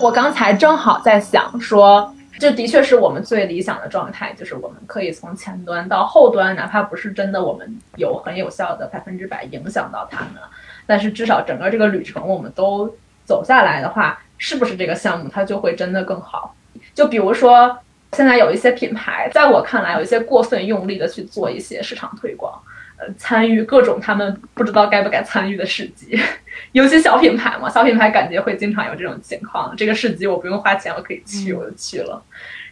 [0.00, 10.42] 我刚才正好在想说，这的确是我们最理想的状态，就是我们可以从前端到后端，哪怕不是真的我们有很有效的百分之百影响到他们，
[10.86, 12.90] 但是至少整个这个旅程我们都
[13.26, 16.54] 走下来的话，是不是这个项目它就会真的更好？
[16.96, 17.78] 就比如说，
[18.14, 22.58] 现在有一些品牌，在我看来有一些过分用力的去做一些市场推广，
[22.96, 26.18] 呃，参与各种他们不知道该不该参与的市集。
[26.72, 29.76] 尤其小品牌嘛，小品牌感觉会经常有这种情况。
[29.76, 32.22] 这个市集我不用花钱，我可以去，我就去了。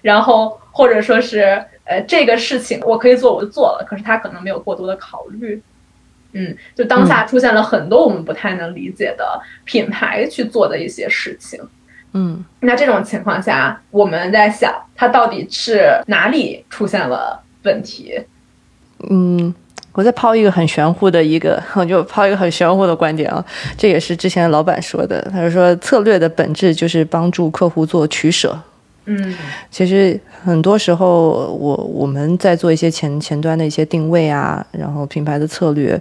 [0.00, 5.62] 然后或者说是，呃，这个事情我可以做，我就做了，可是他可能没有过多的考虑。
[6.32, 11.60] 嗯，就当下出现了很多我们不太能理解的品牌去做的一些事情。
[11.62, 11.68] 嗯
[12.60, 18.14] 那这种情况下，我们在想，它到底是哪里出现了问题？
[19.10, 19.54] 嗯，
[19.92, 23.44] 我再抛一个很玄乎的一个， 我就抛一个很玄乎的观点啊，
[23.76, 28.58] 这也是之前老板说的，他说策略的本质就是帮助客户做取舍。
[29.06, 29.36] 嗯
[29.70, 36.00] 其实很多时候，我我们在做一些前前端的一些定位啊，然后品牌的策略，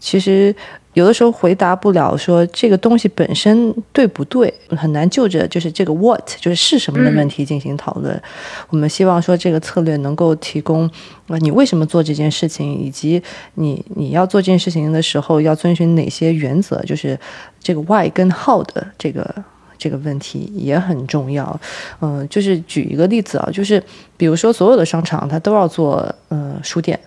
[0.00, 0.52] 其实
[0.94, 8.20] 有的时候回答不了说这个东西本身对不对，很难就着就是这个 what 就是是什么的问题进行讨论。
[8.68, 10.90] 我们希望说这个策略能够提供，
[11.28, 13.22] 呃，你为什么做这件事情，以及
[13.54, 17.18] 你你要做这件事情的时候要遵循哪些原则，就是
[17.60, 19.44] 这个 why 跟 how 的这个。
[19.82, 21.58] 这个问题也很重要，
[22.02, 23.82] 嗯、就是举一个例子啊，就是
[24.18, 27.00] 比如说所有的商场它都要做呃书店，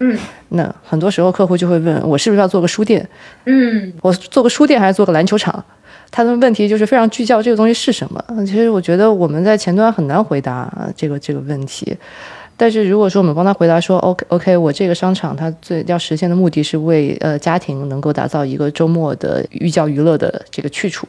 [0.00, 0.18] 嗯
[0.50, 3.08] 那很多时候客户就会问我是不是要做个书店，
[3.46, 5.64] 嗯我做个书店还是做个篮球场？
[6.10, 8.24] 他的问题就是非常聚焦这个东西是什么。
[8.28, 11.96] 嗯其实我觉得我们在前端很难回答啊这个这个问题。
[12.60, 21.06] 但是如果说我们帮他回答说，OK OK，我这个商场它最要实现的目的是为呃家庭能够打造一个周末的寓教于乐的这个去处，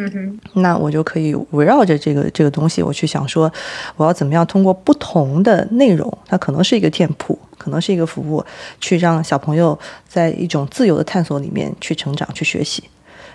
[0.00, 3.52] 嗯那我就可以围绕着这个这个东西，我去想说，
[3.96, 8.44] 我要怎么样通过不同的内容，它可能是一个店铺，可能是一个服务，
[8.80, 9.78] 去让小朋友
[10.08, 12.84] 在一种自由的探索里面去成长、去学习。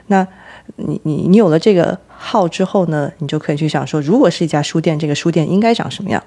[0.07, 0.27] 那
[0.77, 6.23] 你你你有了这个号之后呢，你就可以去想说，如果是一家书店，这个书店应该长什么样？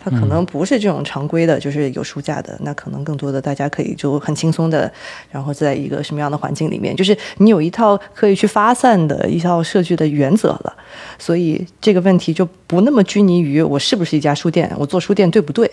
[0.00, 4.90] 它可能不是这种常规的，就是有书架的，那可能更多的大家可以就很轻松的，
[5.30, 10.72] 然后在一个什么样的环境里面，就是你有一套可以去发散的一套设计的原则了，
[11.18, 15.70] 所以这个问题就不那么拘泥于我是不是一家书店，我做书店对不对？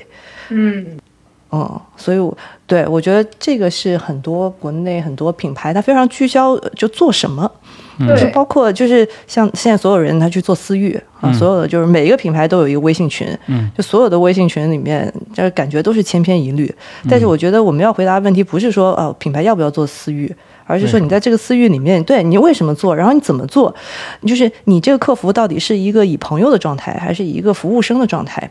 [0.49, 0.85] 嗯
[1.51, 2.35] 嗯，所以我
[2.67, 7.49] 对我觉得这个是很多国内很多品牌它非常聚焦呃就做什么，
[7.99, 8.31] 就对。
[8.31, 16.73] 包括就是像现在所有人他去做私域啊，所有的就是每一个品牌都有一个微信群，嗯，就所有的微信群里面，就是感觉都是千篇一律。
[17.09, 20.33] 但是我觉得我们要回答问题不是说哦品牌要不要做私域，
[20.65, 23.73] 而是说你在这个私域里面，对你为什么做，然后你怎么做，
[24.25, 28.49] 就是你这个客服到底是一个以朋友的状态，还是以一个服务生的状态，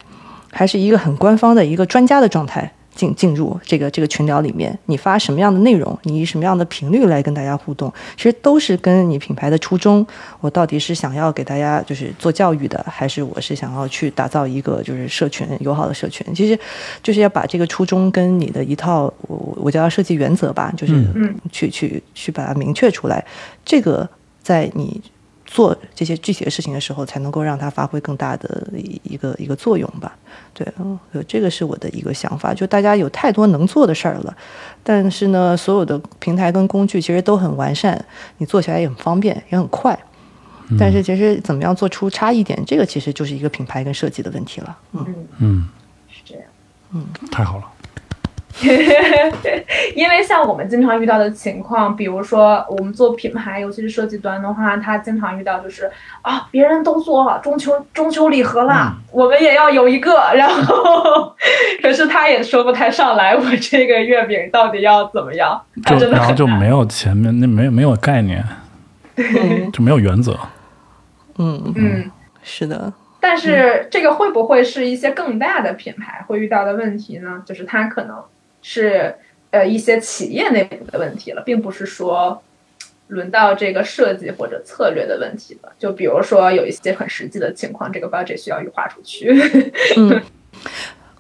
[0.51, 2.73] 还是一个很官方的一个专家的状态？
[2.95, 10.07] 进进入这个这个群聊里面，你发什么样的内容，你以什么样的频率来跟大家互动，其实都是跟你品牌的初衷，
[10.41, 16.27] 我到底是想要给大家就是做教育的，还是我是想要去打造一个就是社群友好的社群？
[16.35, 16.59] 其实
[17.03, 23.25] 就是要把这个初衷跟你的一套我我叫设计原则吧，就是嗯去去去把它明确出来。
[23.65, 24.09] 这个
[24.43, 25.01] 在你
[25.55, 28.67] 做这些具体的事情的时候，才能够让它发挥更大的
[29.05, 30.17] 一个一个作用吧。
[30.53, 30.99] 对，嗯，
[31.29, 32.53] 这个是我的一个想法。
[32.53, 34.37] 就大家有太多能做的事儿了，
[34.83, 38.05] 但是呢，所有的平台跟工具其实都很完善，
[38.39, 39.97] 你做起来也很方便，也很快。
[40.77, 44.77] 但是其实怎么样做出差异点，这个其实就是一个品牌跟设计的问题了。
[44.93, 45.07] 嗯
[45.39, 45.69] 嗯，
[46.09, 46.45] 是这样。
[46.91, 47.65] 嗯，太好了。
[49.97, 55.91] 因为像我们经常遇到的情况，比如说我们做品牌，尤其是设计端的话，他经常遇到就是
[56.23, 61.35] 啊，别人都做中秋中秋礼盒了，我们也要有一个，然后
[61.83, 65.61] 可是他也说不太上来，我这个月饼到底要怎么样？
[65.85, 68.45] 就然后就没有前面那没有没有概念，
[69.73, 70.39] 就没有原则。
[71.39, 72.11] 嗯嗯，
[72.43, 72.93] 是的。
[73.19, 77.43] 但是这个会不会是一些更大的品牌会遇到的问题呢？
[77.45, 78.17] 就是它可能。
[78.67, 79.15] 是
[79.51, 82.43] 呃一些企业内部的问题了，并不是说
[83.09, 85.71] 轮到这个设计或者策略的问题了。
[85.79, 89.31] 就比如说有一些很实际的情况，这个 budget 需要优化出去。
[89.99, 90.23] 嗯，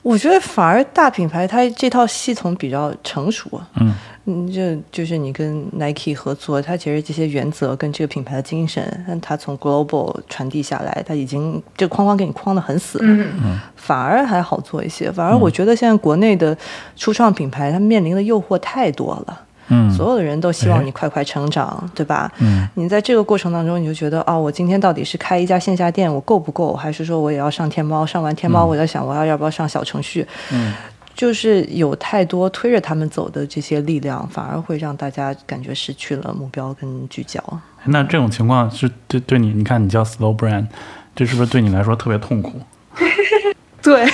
[0.04, 3.60] 我觉得反而大品牌它这套系统比较成熟。
[3.80, 3.92] 嗯。
[4.26, 15.12] 嗯，就就是你跟 Nike 合作，它其实这些原则跟这个品牌的精神，它从 global 传递下来，它已经这个框框给你框的很死，了嗯，反而还好做一些。
[15.12, 16.56] 反而我觉得现在国内的
[16.96, 22.30] 初创品牌，它面临的诱惑太多了，嗯，所有的人都希望你快快成长，对吧？
[22.38, 26.74] 嗯，你在这个过程当中，你就觉得哦，我今天到底是开一家线下店，我够不够？
[26.74, 28.04] 还是说我也要上天猫？
[28.04, 30.26] 上完天猫，我在想我要要不要上小程序？
[30.52, 30.74] 嗯。
[31.16, 37.40] 就是有太多推着他们走的这些力量，反而会让大家感觉失去了目标跟聚焦。
[37.84, 40.66] 那这种情况是对对你，你看你叫 slow brand，
[41.14, 42.60] 这是不是对你来说特别痛苦？
[43.80, 44.04] 对，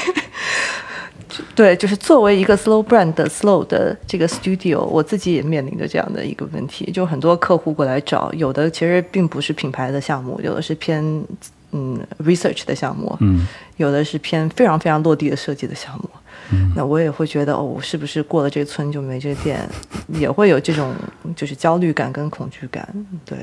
[1.55, 11.03] 对，就是作为一个 slow brand 的 slow 的这个 studio，我自己也面临着这样的一个问题，就很多客户过来找，有的其实并不是品牌的项目，有的是偏
[11.72, 16.11] 嗯 research 的项目，嗯，有的是偏非常非常落地的设计的项目。
[16.53, 19.61] 嗯，那我也会觉得哦，我是不是过了这村就没这店，
[20.09, 20.93] 也会有这种
[21.37, 22.89] 就是焦虑感跟恐惧感。
[23.24, 23.39] 对，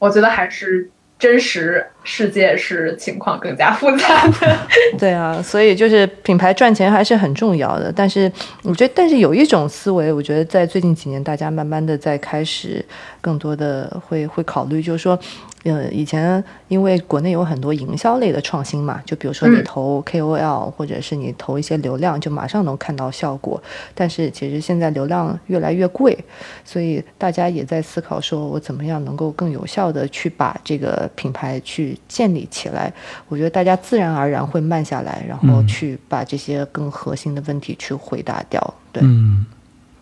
[0.00, 4.58] 我觉得还是真实世界是情况更加复杂的。
[4.98, 7.92] 对啊，所以就是品牌赚钱还是很重要的。
[7.94, 12.84] 但是我觉得，但是有一种思维，我觉得在最近几年，大家慢慢的在开始
[13.20, 15.16] 更多的会会考虑，就是说。
[15.64, 23.62] 呃，以前因为国内有很多营销类的创新嘛，就比如说你投 KOL，或者是你投一些流量，就马上能看到效果。
[23.94, 26.16] 但是其实现在流量越来越贵，
[26.64, 32.90] 所以大家也在思考，说我怎么样能够更有效的去把这个品牌去建立起来。
[33.28, 38.74] 我觉得大家自然而然会慢下来，然后去把这些更核心的问题去回答掉。
[38.92, 39.44] 对，嗯，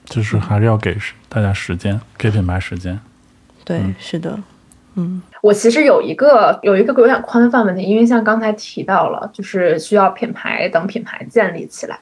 [0.05, 0.97] 就是还是要给
[1.29, 3.01] 大家时间，给品牌时间。
[3.65, 4.39] 对，是的。
[4.95, 11.99] 嗯，我其实有一个有一个有点宽泛问题，因为像刚才提到了，就是需要品牌等品牌建立起来。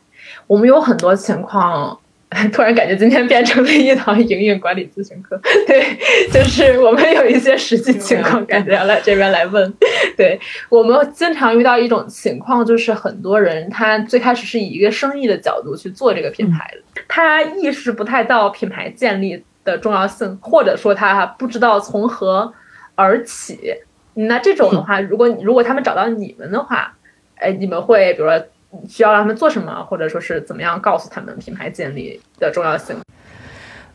[0.47, 1.99] 我们有很多情况，
[2.53, 5.39] 突然感觉今天变成了一堂营运管理咨询课。
[5.67, 5.97] 对，
[6.33, 9.73] 就是我们有一些实际情况，感觉要来这边来问。
[10.17, 22.53] 对我们经常遇到一种情况，就是很多人他最开始是以一个生意的角度去做这个品牌的，他意识不太到品牌建立的重要性，或者说他不知道从何。
[22.97, 23.75] 而起，
[24.15, 26.97] 那这种的话，如果如果他们找到你们的话，
[27.37, 28.43] 哎，你们会比如说
[28.89, 32.97] 需要让他们做什么，或者说是怎么样告诉他们品牌建立的重要性？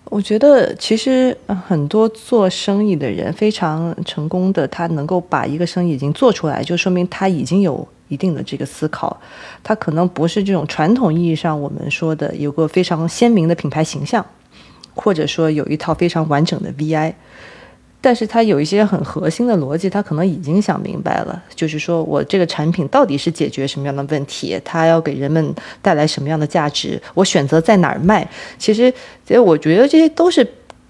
[0.05, 1.35] 我觉得其实
[1.67, 9.19] 很多做生意的人非常成功的，他能够把一个生意已经做出来，就说明他已经有一定的这个思考，
[9.63, 14.25] 他可能不是这种传统意义上我们说的有个非常鲜明的品牌形象，
[14.93, 17.13] 或者说有一套非常完整的 VI。
[18.03, 28.27] 但是它有一些很核心的逻辑，他可能已经想明白了，就是说我这个产品到底是解决什么样的问题，它要给人们带来什么样的价值，我选择在哪儿卖。
[28.57, 28.91] 其实，
[29.23, 30.43] 其实我觉得这些都是，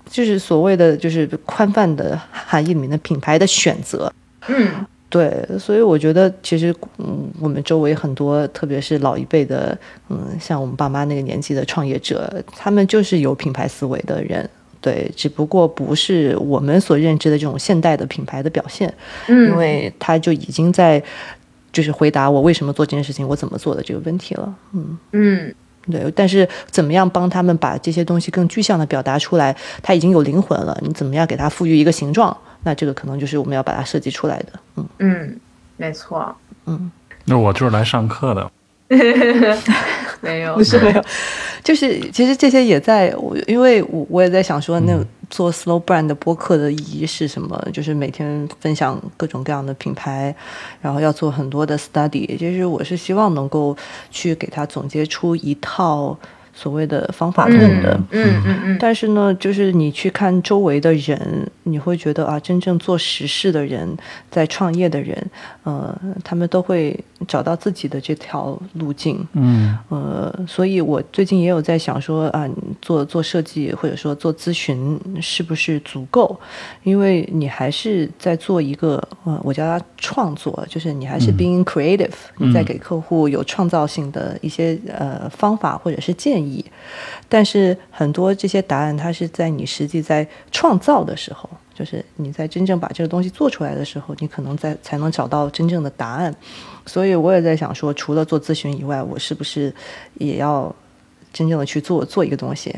[0.09, 4.09] 就是所谓的就是宽泛的含义里面的品牌的选择。
[4.47, 4.69] 嗯，
[5.09, 9.77] 对，所以我觉得其实，嗯，我们周围很多，特别是老一辈的，
[10.07, 14.49] 嗯，像我们爸妈那个年纪的创业者，他们就是有品牌思维的人。
[14.81, 18.91] 对，只不过不是我们所认知的这种现代的品牌的表现，
[19.27, 21.01] 嗯，因为他就已经在
[21.71, 24.97] 就是回答我为什么做这件事情，我怎么做的这个问题了，嗯。
[25.11, 25.53] 嗯，
[25.89, 34.85] 对，但是怎么样帮他们把这些东西更具象的表达出来，它已经有灵魂了，你怎么样给它赋予一个形状，那这个可能就是我们要把它设计出来的，嗯。
[34.97, 35.39] 嗯，
[35.77, 36.35] 没错，
[36.65, 36.91] 嗯，
[37.25, 38.51] 那我就是来上课的。
[40.21, 41.03] 没有， 不是没有，
[41.63, 44.97] 就是其实这些也在我，因为我我也在想说，那
[45.29, 47.61] 做 Slow Brand 的播客的意义是什么？
[47.73, 50.33] 就是每天分享各种各样的品牌，
[50.81, 52.37] 然后要做很多的 study。
[52.37, 53.75] 其实我是希望能够
[54.09, 56.17] 去给他总结出一套。
[56.53, 63.97] 所谓的方法论的，嗯嗯嗯，但是呢，就是你去看周围的人，你会觉得啊，真正做实事的人，
[64.29, 65.17] 在创业的人，
[65.63, 72.49] 呃，他们都会找到自己的这条路径，嗯，呃，所以我最近也有在想说啊，
[72.81, 76.39] 做做设计或者说做咨询是不是足够？
[76.83, 86.63] 因为你还是在做一个，呃，我叫它创作，就是你还是 being creative，你在给客户有创造性的一些呃方法或者是建议。
[87.33, 96.35] 但是很多这些答案，它是在你实际在创造的时候，就是你在真正把这个东西做出来的时候，你可能在才能找到真正的答案。
[96.85, 99.73] 所以我也在想说，除了做咨询以外，我是不是
[100.15, 100.75] 也要
[101.31, 102.75] 真正的去做做一个东西？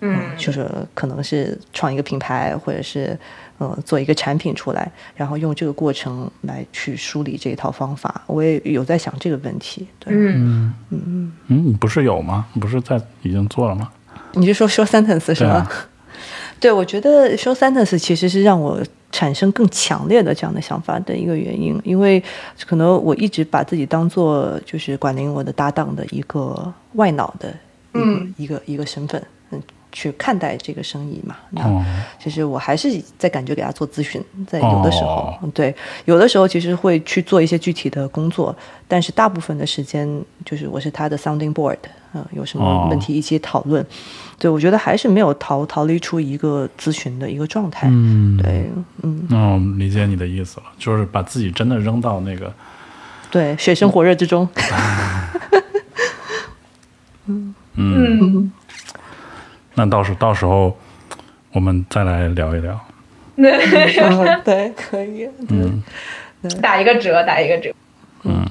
[0.00, 3.18] 嗯，就是可能是创一个品牌，或者是。
[3.58, 9.86] 呃，做一个产品出来，然后用这个过程来去梳理这一套方法，我也有在想这个问题。
[9.98, 12.46] 对，嗯嗯嗯嗯，你不是有吗？
[12.52, 13.90] 你不是在已经做了吗？
[14.32, 15.68] 你是说说 sentence 是吗？
[16.58, 18.82] 对，我觉得说 sentence 其实是让我
[19.12, 22.22] 产生更强烈的这样的想法的一个原因，因为
[22.66, 27.54] 可能我一直把自己当做就是管宁我的搭档的一个外脑的
[27.92, 29.22] 一个一个一个身份。
[29.94, 31.36] 去看待这个生意嘛？
[31.50, 31.86] 那
[32.20, 35.72] 其实我还是在感觉给他做咨询，在有的时候，对，
[36.04, 38.54] 有的时候其实会去做一些具体的工作，
[38.88, 40.06] 但是大部分的时间
[40.44, 41.78] 就是我是他的 sounding board，
[42.12, 43.86] 嗯，有什么问题一起讨论。
[44.36, 47.86] 对，我觉得还是没有逃逃离出一个咨询的一个状态。
[47.88, 48.68] 嗯，对，
[49.02, 52.52] 嗯，那我理解你的意思了，就是把自己真的扔到那个
[53.30, 54.48] 对水深火热之中。
[57.26, 58.52] 嗯 嗯。
[59.74, 60.76] 那到时到时候，
[61.52, 62.78] 我们再来聊一聊。
[63.36, 65.28] 对， 可以。
[65.48, 65.82] 嗯，
[66.62, 67.72] 打一个折，打一个折。
[68.22, 68.46] 嗯，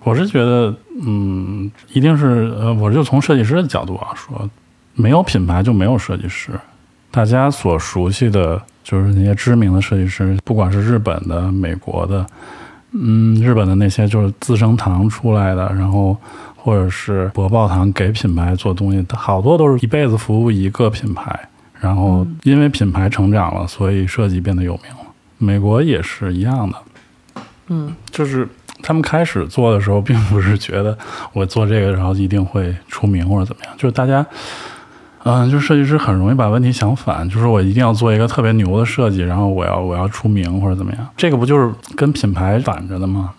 [0.00, 0.74] 我是觉得，
[1.06, 4.48] 嗯，一定是呃，我就从设计师的角度啊说，
[4.92, 6.50] 没有品牌就没有设计师。
[7.10, 12.26] 大家所熟悉的就是那些知名的设计师，不管是日本的、美国的，
[12.92, 16.14] 嗯，日本的那些就是资生堂出来的，然后。
[16.64, 21.38] 或者是博报堂给品牌做东西，好多都是一辈子服务一个品牌，
[21.78, 25.12] 然后因为品牌成长了，所以设计变得有名了。
[25.36, 26.76] 美国也是一样的，
[27.66, 28.48] 嗯，就是
[28.82, 30.96] 他们开始做的时候，并不是觉得
[31.34, 34.24] 我做这个然后一定会出名或者怎么样，就是大家，
[35.24, 43.34] 嗯，就是设计师很容易把问题想反，就是我一定要做一个特别牛的设计，然后我要我要出名或者怎么样，这个不就是跟品牌反着的吗？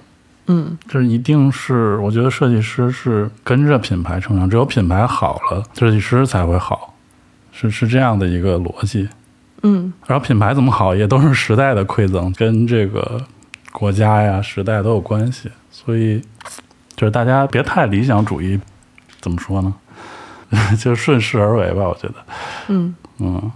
[0.47, 6.93] 嗯，这一定是，我觉得设计师是跟着品牌成长，只有品牌好了，设计师才会好，
[7.51, 9.09] 是是这样的一个逻辑。
[9.63, 13.19] 嗯，然后品牌怎么好，也都是时代的馈赠，跟这个
[13.71, 15.49] 国家呀、时代都有关系。
[15.71, 16.21] 所以，
[16.95, 18.59] 就是大家别太理想主义，
[19.19, 19.73] 怎么说呢？
[20.79, 22.13] 就顺势而为吧，我觉得。
[22.67, 23.51] 嗯嗯，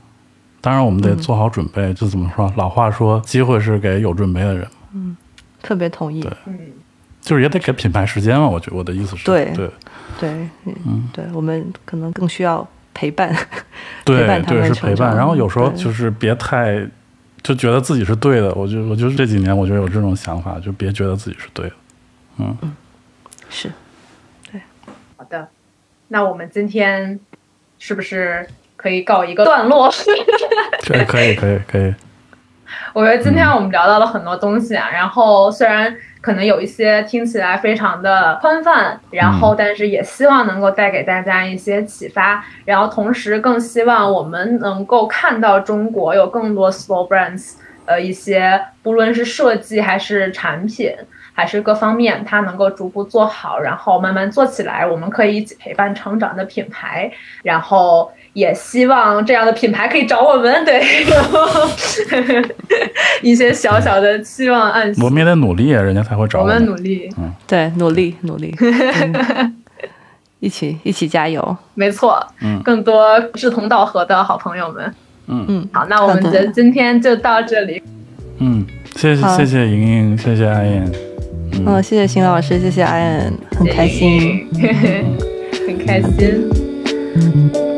[0.59, 1.93] 当然我们得做好准备。
[1.93, 2.51] 就怎么说？
[2.57, 4.67] 老话说，机会是给有准备的人。
[4.93, 5.15] 嗯。
[5.61, 6.31] 特别同意，对，
[7.21, 8.47] 就是也得给品牌时间嘛。
[8.47, 9.69] 我觉得我的意思是，对对
[10.19, 10.29] 对，
[10.65, 13.35] 嗯，对我们可能更需要陪伴，
[14.03, 15.15] 对对是陪伴。
[15.15, 16.85] 然后有时候就是别太
[17.41, 18.53] 就觉得自己是对的。
[18.53, 21.75] 我就我就这几年我就有这种想法，就别觉得自己是对的。
[22.37, 22.75] 嗯嗯，
[23.49, 23.71] 是，
[24.51, 24.61] 对，
[25.17, 25.47] 好的。
[26.07, 27.19] 那我们今天
[27.77, 29.91] 是不是可以告一个段落？
[30.87, 31.93] 对，可以可以可以。
[32.93, 47.53] 我觉得今天我们聊到了很多东西啊，然后虽然可能有一些听起来非常的宽泛，然后但是也希望能够带给大家一些启发，然后同时更希望我们能够看到中国有更多 slow brands，
[47.85, 50.93] 呃，一些不论是设计还是产品
[51.33, 57.11] 还是各方面，它能够逐步做好，然后慢慢做起来，我们可以一起陪伴成长的品牌，
[57.43, 58.11] 然后。
[58.39, 60.81] 也希望这样的品牌可以找我们，对，
[63.21, 65.03] 一些小小的期望暗示。
[65.03, 66.65] 我们也得努力啊，人家才会找我们。
[66.65, 68.55] 努力，嗯，对，努力努力，
[70.39, 71.57] 一起一起加油。
[71.73, 74.93] 没错，嗯，更多志同道合的好朋友们。
[75.27, 77.81] 嗯嗯，好，那我们的今天就到这里。
[78.39, 80.89] 嗯，谢谢谢谢莹莹，谢谢阿燕。
[81.65, 84.47] 嗯，谢谢邢老师，谢谢阿燕，很开心，
[85.67, 87.68] 很开心。